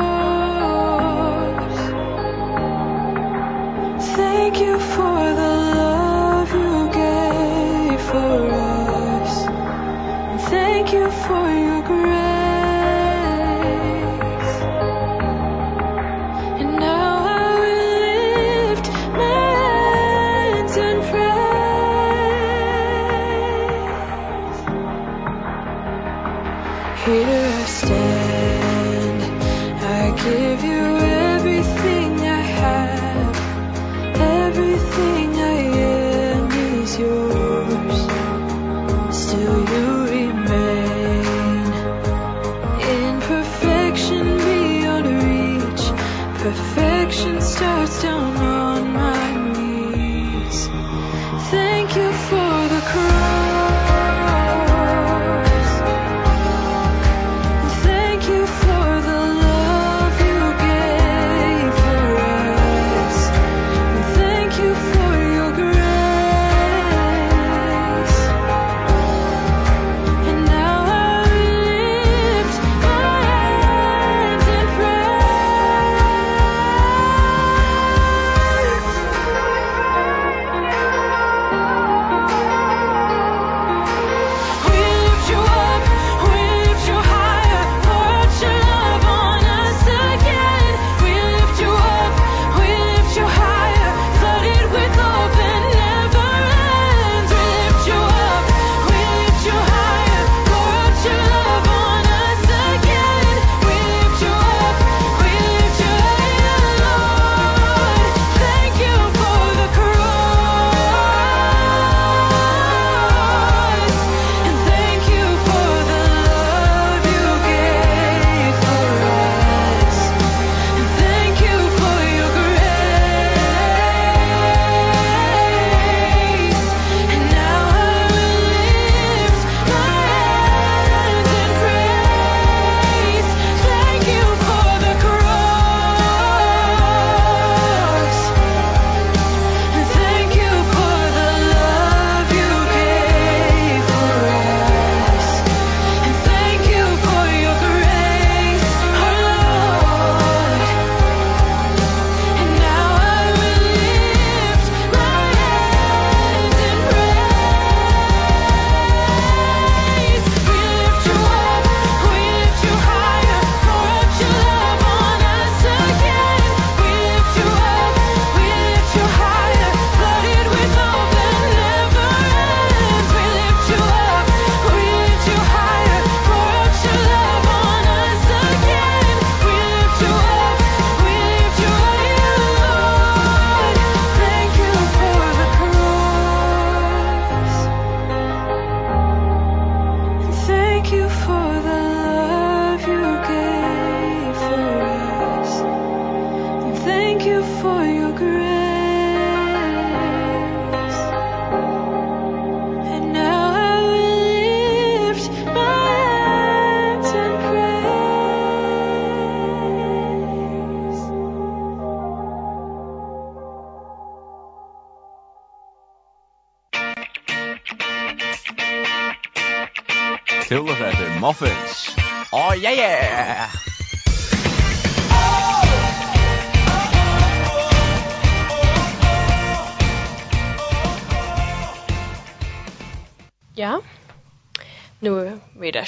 [4.16, 5.52] thank you for the
[5.82, 9.46] love you gave for us.
[10.50, 12.15] Thank you for your grace.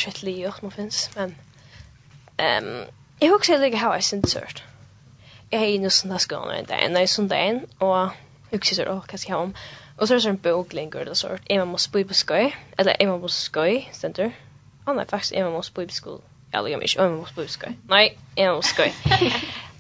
[0.09, 1.35] skitlig och nog finns men
[2.37, 2.85] ehm
[3.21, 4.63] jag husar lika hur jag syns sort.
[5.51, 8.09] Jag är ju sån där skån där en nice söndag en och
[8.51, 9.55] husar så då kanske hem.
[9.97, 11.41] Och så är det en bokling eller sort.
[11.47, 14.33] Emma måste bo på skoj eller Emma måste skoj center.
[14.87, 16.21] Ja nej faktiskt Emma måste bo på skol.
[16.53, 17.79] Eller jag menar Emma måste bo på skoj.
[17.89, 18.93] Nej, Emma måste skoj.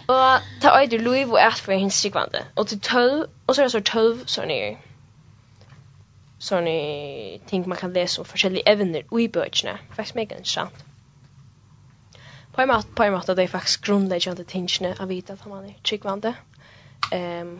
[0.06, 2.44] Och ta öjder Louis och ät för hins strikvande.
[2.54, 4.76] Och till 12, och så är det så 12 så nere
[6.38, 9.78] sånne ting man kan lese om forskjellige evner i bøkene.
[9.96, 10.84] Faktisk mega interessant.
[12.54, 15.66] På en måte, på en måte, det er faktisk grunnleggende tingene å vite at man
[15.68, 16.34] er tryggvande.
[17.14, 17.58] Um,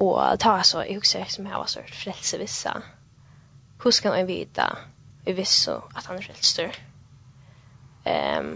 [0.00, 2.72] og ta så, jeg husker som jeg var så frelse vissa.
[3.82, 4.68] Hvordan kan jeg vite
[5.28, 6.78] i visse at han er frelster?
[8.06, 8.54] Um,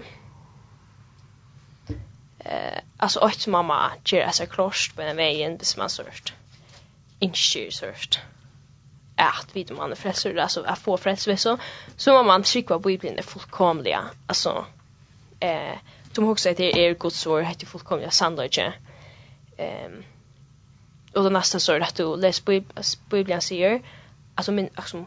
[1.88, 6.32] eh, uh, altså, åtte mamma gjør seg klorst på den veien hvis man sørst
[7.24, 8.20] inskjer sørst
[9.16, 11.58] att vi man är frälsare, alltså att få frälsare så,
[11.96, 14.04] så må man trycka Bibeln är fullkomliga.
[14.26, 14.64] Alltså,
[15.40, 15.78] eh,
[16.12, 18.72] som också heter er Guds ord, heter fullkomliga sannolikheten.
[19.56, 20.04] Ehm,
[21.14, 22.64] och det nästa så är att du läser
[23.10, 23.82] Bibeln säger,
[24.34, 25.04] alltså, min, alltså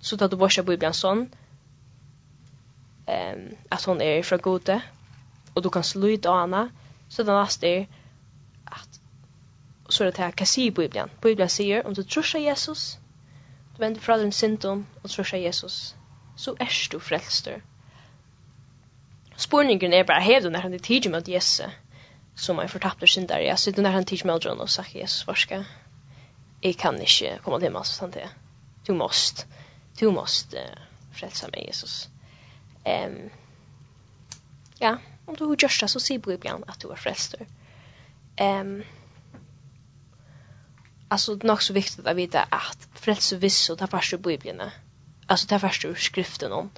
[0.00, 1.30] så tar du borsa Bibeln sån,
[3.06, 4.80] ehm, att hon är från gode,
[5.54, 6.70] och du kan sluta ana,
[7.08, 7.86] så det nästa är
[9.92, 11.10] så er det her, hva sier Bibelen?
[11.22, 12.98] Bibelen sier, om du tror seg Jesus,
[13.76, 15.94] du vender fra din syndom og tror seg Jesus,
[16.36, 17.60] så er du frelster.
[19.36, 21.66] Spurningen er bare, hev du når han er tidlig med Jesus,
[22.36, 25.26] som er fortapt og synder, ja, sitter når han tidlig med John og sagt, Jesus,
[25.26, 25.62] varska,
[26.62, 28.28] jeg kan ikke komme til himmelen, sånn det.
[28.86, 29.46] Du måst,
[30.00, 30.84] du måst uh,
[31.16, 32.10] frelse meg, Jesus.
[32.84, 33.30] Um,
[34.80, 37.46] ja, om du gjør det, så sier Bibelen at du er frelster.
[38.40, 38.82] Um,
[41.10, 44.62] alltså det är också viktigt att veta att frälse viss och ta fast ur Bibeln.
[45.26, 46.70] Alltså ta fast ur skriften om.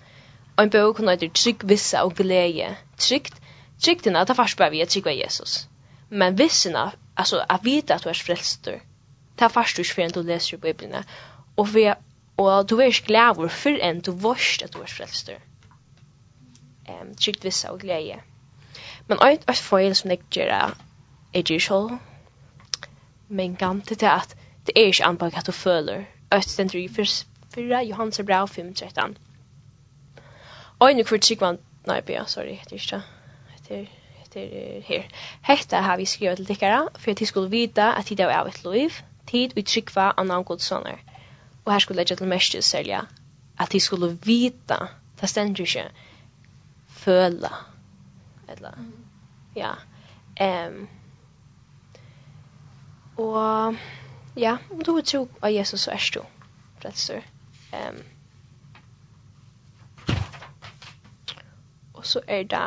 [0.57, 2.76] Och en bok kan heter Trygg vissa och glädje.
[2.97, 3.35] Tryggt,
[3.85, 5.68] tryggt att ta fast bara via trygg av Jesus.
[6.09, 8.68] Men vissina, alltså att veta att du är frälst
[9.37, 11.05] Ta fast ur förrän du läser ur Bibeln.
[11.55, 11.95] Och, vi,
[12.37, 15.30] och du är glädje förrän du vårst att du är frälst
[16.89, 18.20] Um, tryggt vissa och glädje.
[19.07, 20.70] Men ett, ett fel som jag gör
[21.33, 21.99] är ju själv
[23.33, 26.05] men gam til det at det er ikke anbaka at du føler.
[26.35, 29.16] Øststendri i 4, Johans er bra 5, 13.
[30.80, 33.03] Och nu kvar man nei, bia, sorry, det er ikke,
[33.68, 33.87] det er
[34.35, 35.03] heter her.
[35.43, 38.47] Hetta har vi skrivet til dikkara, for at de skulle vita at tid er av
[38.47, 38.91] et liv,
[39.26, 40.99] tid vi trykva av navn godsoner.
[41.64, 43.01] Og her skulle legge til mest til selja,
[43.59, 44.78] at de skulle vita,
[45.20, 45.91] det stendur ikke,
[46.89, 47.53] føla,
[48.49, 48.78] eller,
[49.57, 49.74] ja,
[50.41, 50.89] ehm um,
[53.17, 53.77] Og
[54.37, 56.23] ja, om du tror av Jesus så er du
[56.83, 57.23] frelser.
[57.73, 58.03] Um,
[61.95, 62.63] og så er det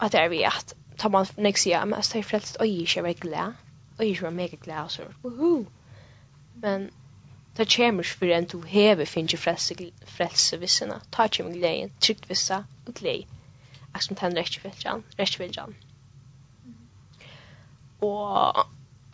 [0.00, 2.68] at det er vi at tar man nek sier, men altså, jeg er frelst, og
[2.68, 3.56] jeg ikke er glad,
[3.96, 5.66] og jeg ikke er mega glad, og så, woohoo!
[6.54, 6.90] Men
[7.56, 9.74] det kommer ikke for en du hever finner frelse,
[10.06, 13.24] frelse vissene, ta kommer gleden, trygt vissa, og gled.
[13.94, 15.76] Akkurat som tenner rett og frelse, rett og rekkefiltjan.
[18.00, 18.66] Og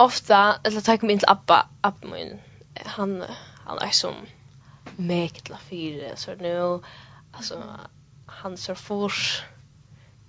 [0.02, 2.40] ofta eller tar kom in till Abba Abba min
[2.84, 3.24] han
[3.66, 4.14] han är som
[4.96, 6.80] mäkla fyra så nu
[7.32, 7.62] alltså
[8.26, 9.42] han så fors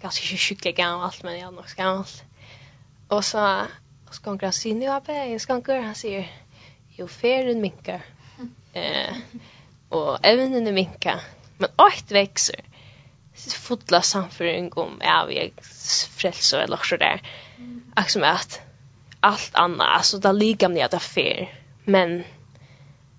[0.02, 2.24] ganska sjukt gammalt men jag nog gammalt
[3.08, 3.62] och så
[4.12, 6.32] ska han granska in i Abba jag ska han han säger
[6.90, 8.02] jo färden minkar
[8.74, 9.16] eh
[9.90, 11.20] och även den minkar
[11.58, 12.62] men åt växer
[13.36, 15.54] fotla samföring om ja vi
[16.10, 17.22] frälsor eller så där.
[17.58, 17.84] Mm.
[17.96, 18.62] Axum att
[19.24, 22.24] allt annat alltså där ligger ni att affär men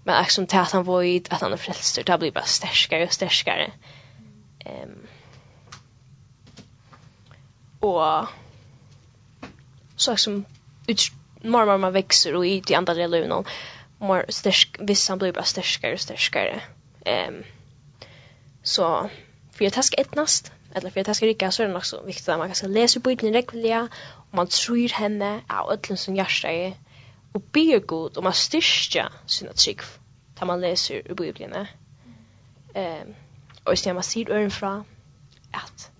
[0.05, 3.13] men också som att han void att han är frälst det blir bara starkare och
[3.13, 3.73] starkare.
[4.65, 4.83] Ehm.
[4.83, 5.07] Um,
[7.81, 8.27] och
[9.97, 10.45] så som
[10.87, 13.45] ut mer mer man växer och i de andra delarna
[13.99, 16.61] mer stark vissa blir bara starkare och starkare.
[17.05, 17.35] Ehm.
[17.35, 17.45] Um,
[18.63, 19.11] så
[19.53, 20.15] för jag ska ett
[20.75, 23.01] eller för att det ska rycka så är det också viktigt att man kanske läser
[23.01, 23.91] Bibeln regelbundet
[24.31, 26.75] och man tror henne av ödlen som hjärsta är
[27.33, 29.81] och ber god och man styrka sina trygg
[30.41, 31.67] när man läser ur Bibeln.
[32.75, 33.15] Ehm
[33.65, 34.85] och istället man ser öron från
[35.51, 35.91] att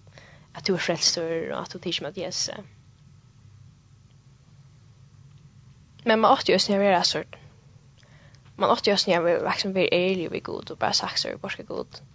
[0.53, 2.55] att du är frälstor och att du tycker med Jesus.
[6.05, 7.23] Men man åt just när vi är så
[8.57, 11.33] man åt just när vi liksom blir ärlig vid god och bara sagt så är
[11.33, 11.87] ska borska god.
[12.01, 12.14] Mm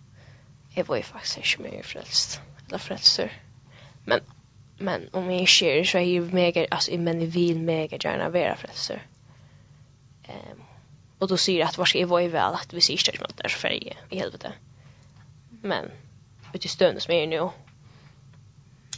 [0.74, 2.42] jag var ju faktiskt inte mer frälst.
[2.68, 3.42] Eller frälster.
[4.06, 4.20] Men,
[4.78, 8.56] men om jag sker så är ju mega, alltså men jag vill mega gärna vara
[8.56, 9.08] frälster.
[10.28, 10.64] Um,
[11.20, 13.38] och då säger jag att var ska jag vara väl att vi ser inte att
[13.38, 14.54] det är så färg i helvete.
[15.62, 15.92] Men,
[16.54, 17.50] vet du stunden som jag är nu.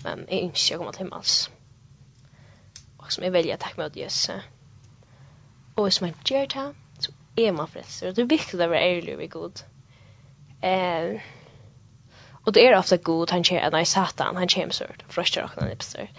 [0.03, 1.49] Men jag inte jag kommer till alls.
[2.97, 4.35] Och som jag väljer att tacka med Jesus.
[5.75, 8.07] Och som jag gör det så är man frälster.
[8.07, 9.59] Och det är viktigt att vara ärlig och god.
[10.61, 11.21] Eh...
[12.43, 15.49] Och det är ofta god han kör en satan han kör så att frustra och
[15.55, 16.11] han ipster.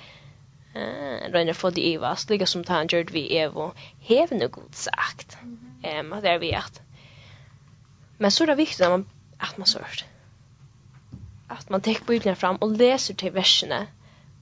[0.74, 3.72] Eh, rönner för det Eva, lika som han gjort vi Evo.
[4.00, 5.36] Hev nu god sagt.
[5.82, 6.80] Ehm, att det är vi att.
[8.18, 9.06] Men så är det viktigt att man
[9.38, 10.04] att man sört.
[11.48, 13.86] Att man tar Bibeln fram och läser till verserna.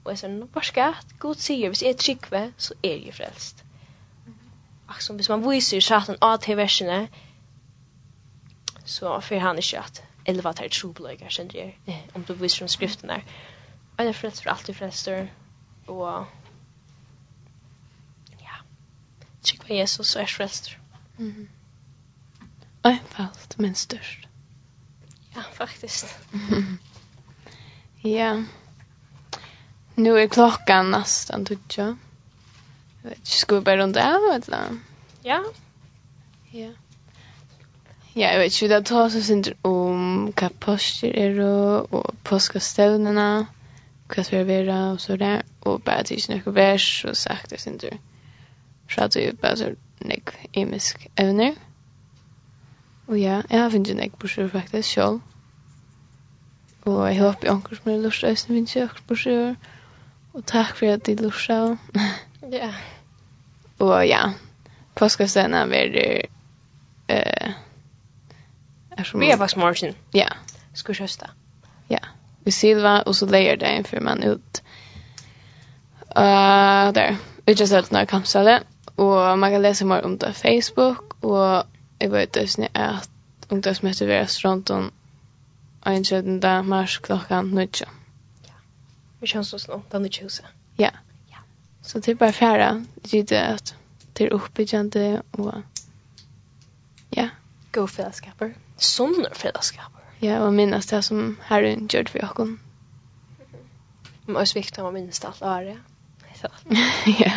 [0.03, 3.63] Och så nu bara ska god säger, hvis är tryckve så är ju frälst.
[4.87, 7.07] Och som hvis man visar satan att till verserna
[8.85, 12.33] så för han är kött eller vad det är troblöjgar sen det är om du
[12.33, 13.23] viser om skriften der.
[13.97, 15.33] Og det frälst för alltid frelster,
[15.87, 16.25] og
[18.39, 18.55] ja.
[19.41, 20.79] Tycker vad Jesus är frälster
[21.19, 21.49] mm.
[22.83, 24.27] Einfalt men størst.
[25.35, 26.05] ja faktisk.
[28.01, 28.43] ja.
[29.95, 31.97] Nu är klockan nästan tutja.
[33.01, 34.77] Jag vet ska vi börja runt av eller
[35.21, 35.43] ja.
[36.51, 36.71] Ja.
[38.13, 39.90] Ja, jeg vet ikke, det tar så sint om
[40.21, 43.27] om hva poster er og, og påskastøvnene,
[44.11, 47.79] hva skal være og så der, og bare til noen vers og sagt det sin
[47.79, 47.97] tur.
[48.91, 49.73] Så at bare så
[50.05, 51.55] nek imisk evner.
[53.07, 55.21] Og ja, jeg har finnet nek bursur faktisk selv.
[56.85, 59.55] Og jeg håper jeg anker som er lurt øyne finnes jeg anker bursur.
[60.33, 61.49] Og takk for at de lurt
[62.51, 62.73] Ja.
[63.79, 64.21] Og ja,
[64.95, 66.21] påskastøvnene er
[67.09, 67.53] eh,
[69.13, 69.95] Vi är faktiskt morgon.
[70.11, 70.27] Ja.
[70.73, 71.29] Ska kösta.
[71.87, 71.99] Ja.
[72.43, 74.63] Vi silva och så lägger det en för man ut.
[76.17, 77.17] Uh, där.
[77.45, 78.63] Vi just helt när kampstället.
[78.95, 81.23] Och man kan läsa mer om det på Facebook.
[81.23, 81.63] Och
[81.99, 83.09] jag vet inte att
[83.49, 84.91] ungdomsmötet vid restauranten
[85.85, 87.87] en tredje dag mars klockan nutja.
[88.47, 88.53] Ja.
[89.19, 90.45] Vi känns så snart den nutja huset.
[90.75, 90.89] Ja.
[91.29, 91.37] Ja.
[91.81, 92.85] Så det är bara färra.
[92.95, 93.75] Det är att
[94.13, 95.53] det är uppbyggande och
[97.09, 97.29] ja.
[97.71, 98.53] Go fällskaper
[98.85, 100.01] sånne fredagskaper.
[100.21, 102.51] Ja, og minnes det som Herren gjør for Jakob.
[104.27, 105.87] Men også viktig om å minnes det alt året.
[107.21, 107.35] Ja.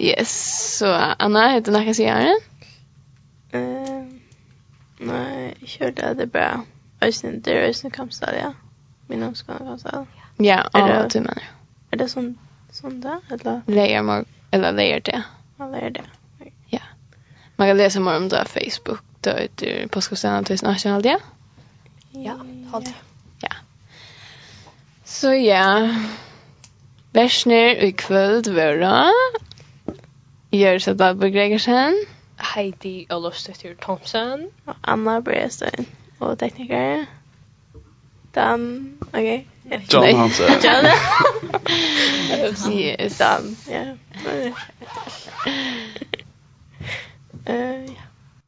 [0.00, 0.32] Yes,
[0.78, 2.36] så Anna, heter du noe som gjør det?
[3.52, 4.04] Uh,
[5.08, 6.48] nei, ikke det, det er bra.
[7.04, 8.52] Øyne, det er Øyne Kampstad, ja.
[9.08, 10.06] Min omskående Kampstad.
[10.40, 11.50] Ja, og du mener.
[11.92, 12.32] Er det sånn,
[12.72, 13.60] sånn da, eller?
[13.68, 14.24] Leier,
[14.56, 15.20] eller leier det.
[15.58, 16.06] Ja, leier det.
[17.60, 19.00] Man kan läsa mer om det på Facebook.
[19.20, 21.18] Då är det på skolan till national det.
[22.10, 22.32] Ja,
[22.72, 22.94] håll det.
[23.40, 23.52] Ja.
[25.04, 25.94] Så ja.
[27.12, 29.10] Versner i kväll vara.
[30.50, 32.06] Görs att på Gregersen.
[32.36, 34.50] Heidi Olofsdottir Thompson.
[34.64, 35.86] Och Anna Brestein.
[36.18, 37.06] Och tekniker.
[38.32, 39.46] Dan, okej.
[39.64, 39.80] Okay.
[39.88, 40.50] John Hansen.
[40.62, 40.86] John
[42.30, 42.72] Hansen.
[42.72, 43.18] yes.
[43.18, 43.96] Dan, ja.
[47.32, 47.86] Uh, yeah.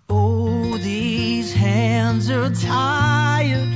[0.09, 3.69] Oh, these hands are tired.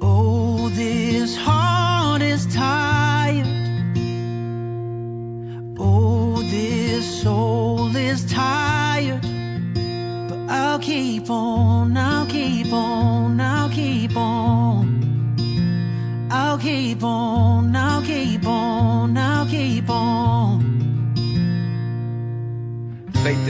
[0.00, 3.46] Oh, this heart is tired.
[5.78, 9.22] Oh, this soul is tired.
[9.22, 16.28] But I'll keep on, I'll keep on, I'll keep on.
[16.30, 17.53] I'll keep on.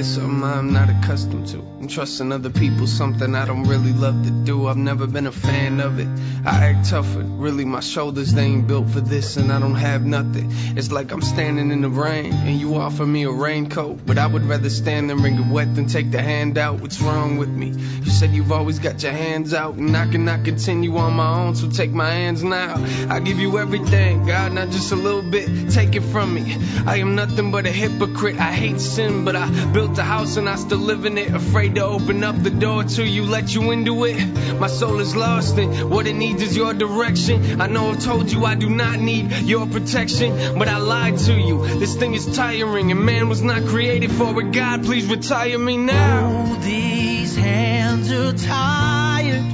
[0.05, 4.31] some I'm not accustomed to and trusting other people something I don't really love to
[4.31, 4.69] do.
[4.69, 6.09] I've never been a fan of it.
[6.47, 9.75] I act tough but really my shoulders they ain't built for this and I don't
[9.75, 10.49] have nothing.
[10.79, 14.27] It's like I'm standing in the rain and you offer me a raincoat but I
[14.27, 16.81] would rather stand and get wet than take the hand out.
[16.81, 17.69] What's wrong with me?
[17.69, 21.55] You said you've always got your hands out and I cannot continue on my own
[21.55, 22.83] so take my hands now.
[23.11, 25.71] I give you everything God not just a little bit.
[25.71, 26.57] Take it from me.
[26.87, 28.39] I am nothing but a hypocrite.
[28.39, 31.29] I hate sin but I built a house and I still live in it.
[31.35, 34.59] Afraid to open up the door to you let you into it.
[34.59, 37.61] My soul is lost and what it needs is your direction.
[37.61, 41.35] I know I've told you I do not need your protection but I lied to
[41.35, 41.67] you.
[41.79, 44.53] This thing is tiring and man was not created for it.
[44.53, 46.47] God please retire me now.
[46.47, 49.45] Oh, these hands are tired.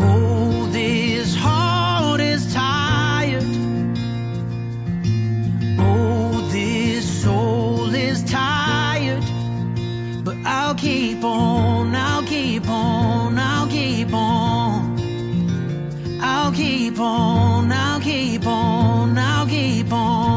[0.00, 0.33] Oh
[10.84, 14.98] keep on I'll keep on I'll keep on.
[16.20, 20.33] I'll keep on I'll keep on I'll keep on.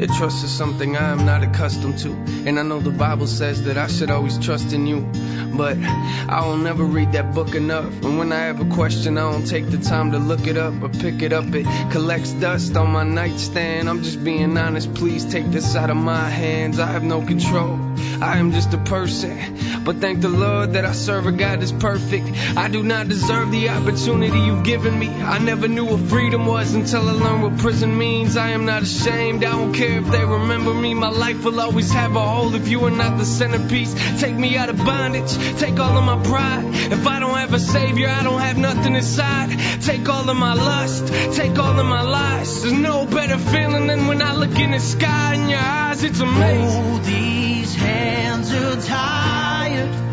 [0.00, 2.12] Your trust is something I am not accustomed to.
[2.46, 5.06] And I know the Bible says that I should always trust in you.
[5.54, 8.02] But I will never read that book enough.
[8.02, 10.82] And when I have a question I don't take the time to look it up
[10.82, 11.44] or pick it up.
[11.54, 13.90] It collects dust on my nightstand.
[13.90, 14.94] I'm just being honest.
[14.94, 16.78] Please take this out of my hands.
[16.78, 17.78] I have no control.
[18.22, 19.84] I am just a person.
[19.84, 22.26] But thank the Lord that I serve a God that's perfect.
[22.56, 25.08] I do not deserve the opportunity you've given me.
[25.08, 28.38] I never knew what freedom was until I learned what prison means.
[28.38, 29.44] I am not ashamed.
[29.44, 30.94] I don't care care if they remember me.
[30.94, 33.92] My life will always have a hole if you are not the centerpiece.
[34.20, 35.32] Take me out of bondage.
[35.58, 36.64] Take all of my pride.
[36.92, 39.50] If I don't have a savior I don't have nothing inside.
[39.82, 41.06] Take all of my lust.
[41.34, 42.62] Take all of my lies.
[42.62, 46.04] There's no better feeling than when I look in the sky in your eyes.
[46.04, 46.84] It's amazing.
[46.84, 50.09] Oh, these hands are tired.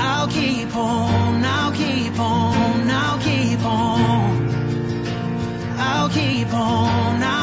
[0.00, 4.48] I'll keep on I'll keep on I'll keep on.
[5.76, 7.37] I'll keep on I'll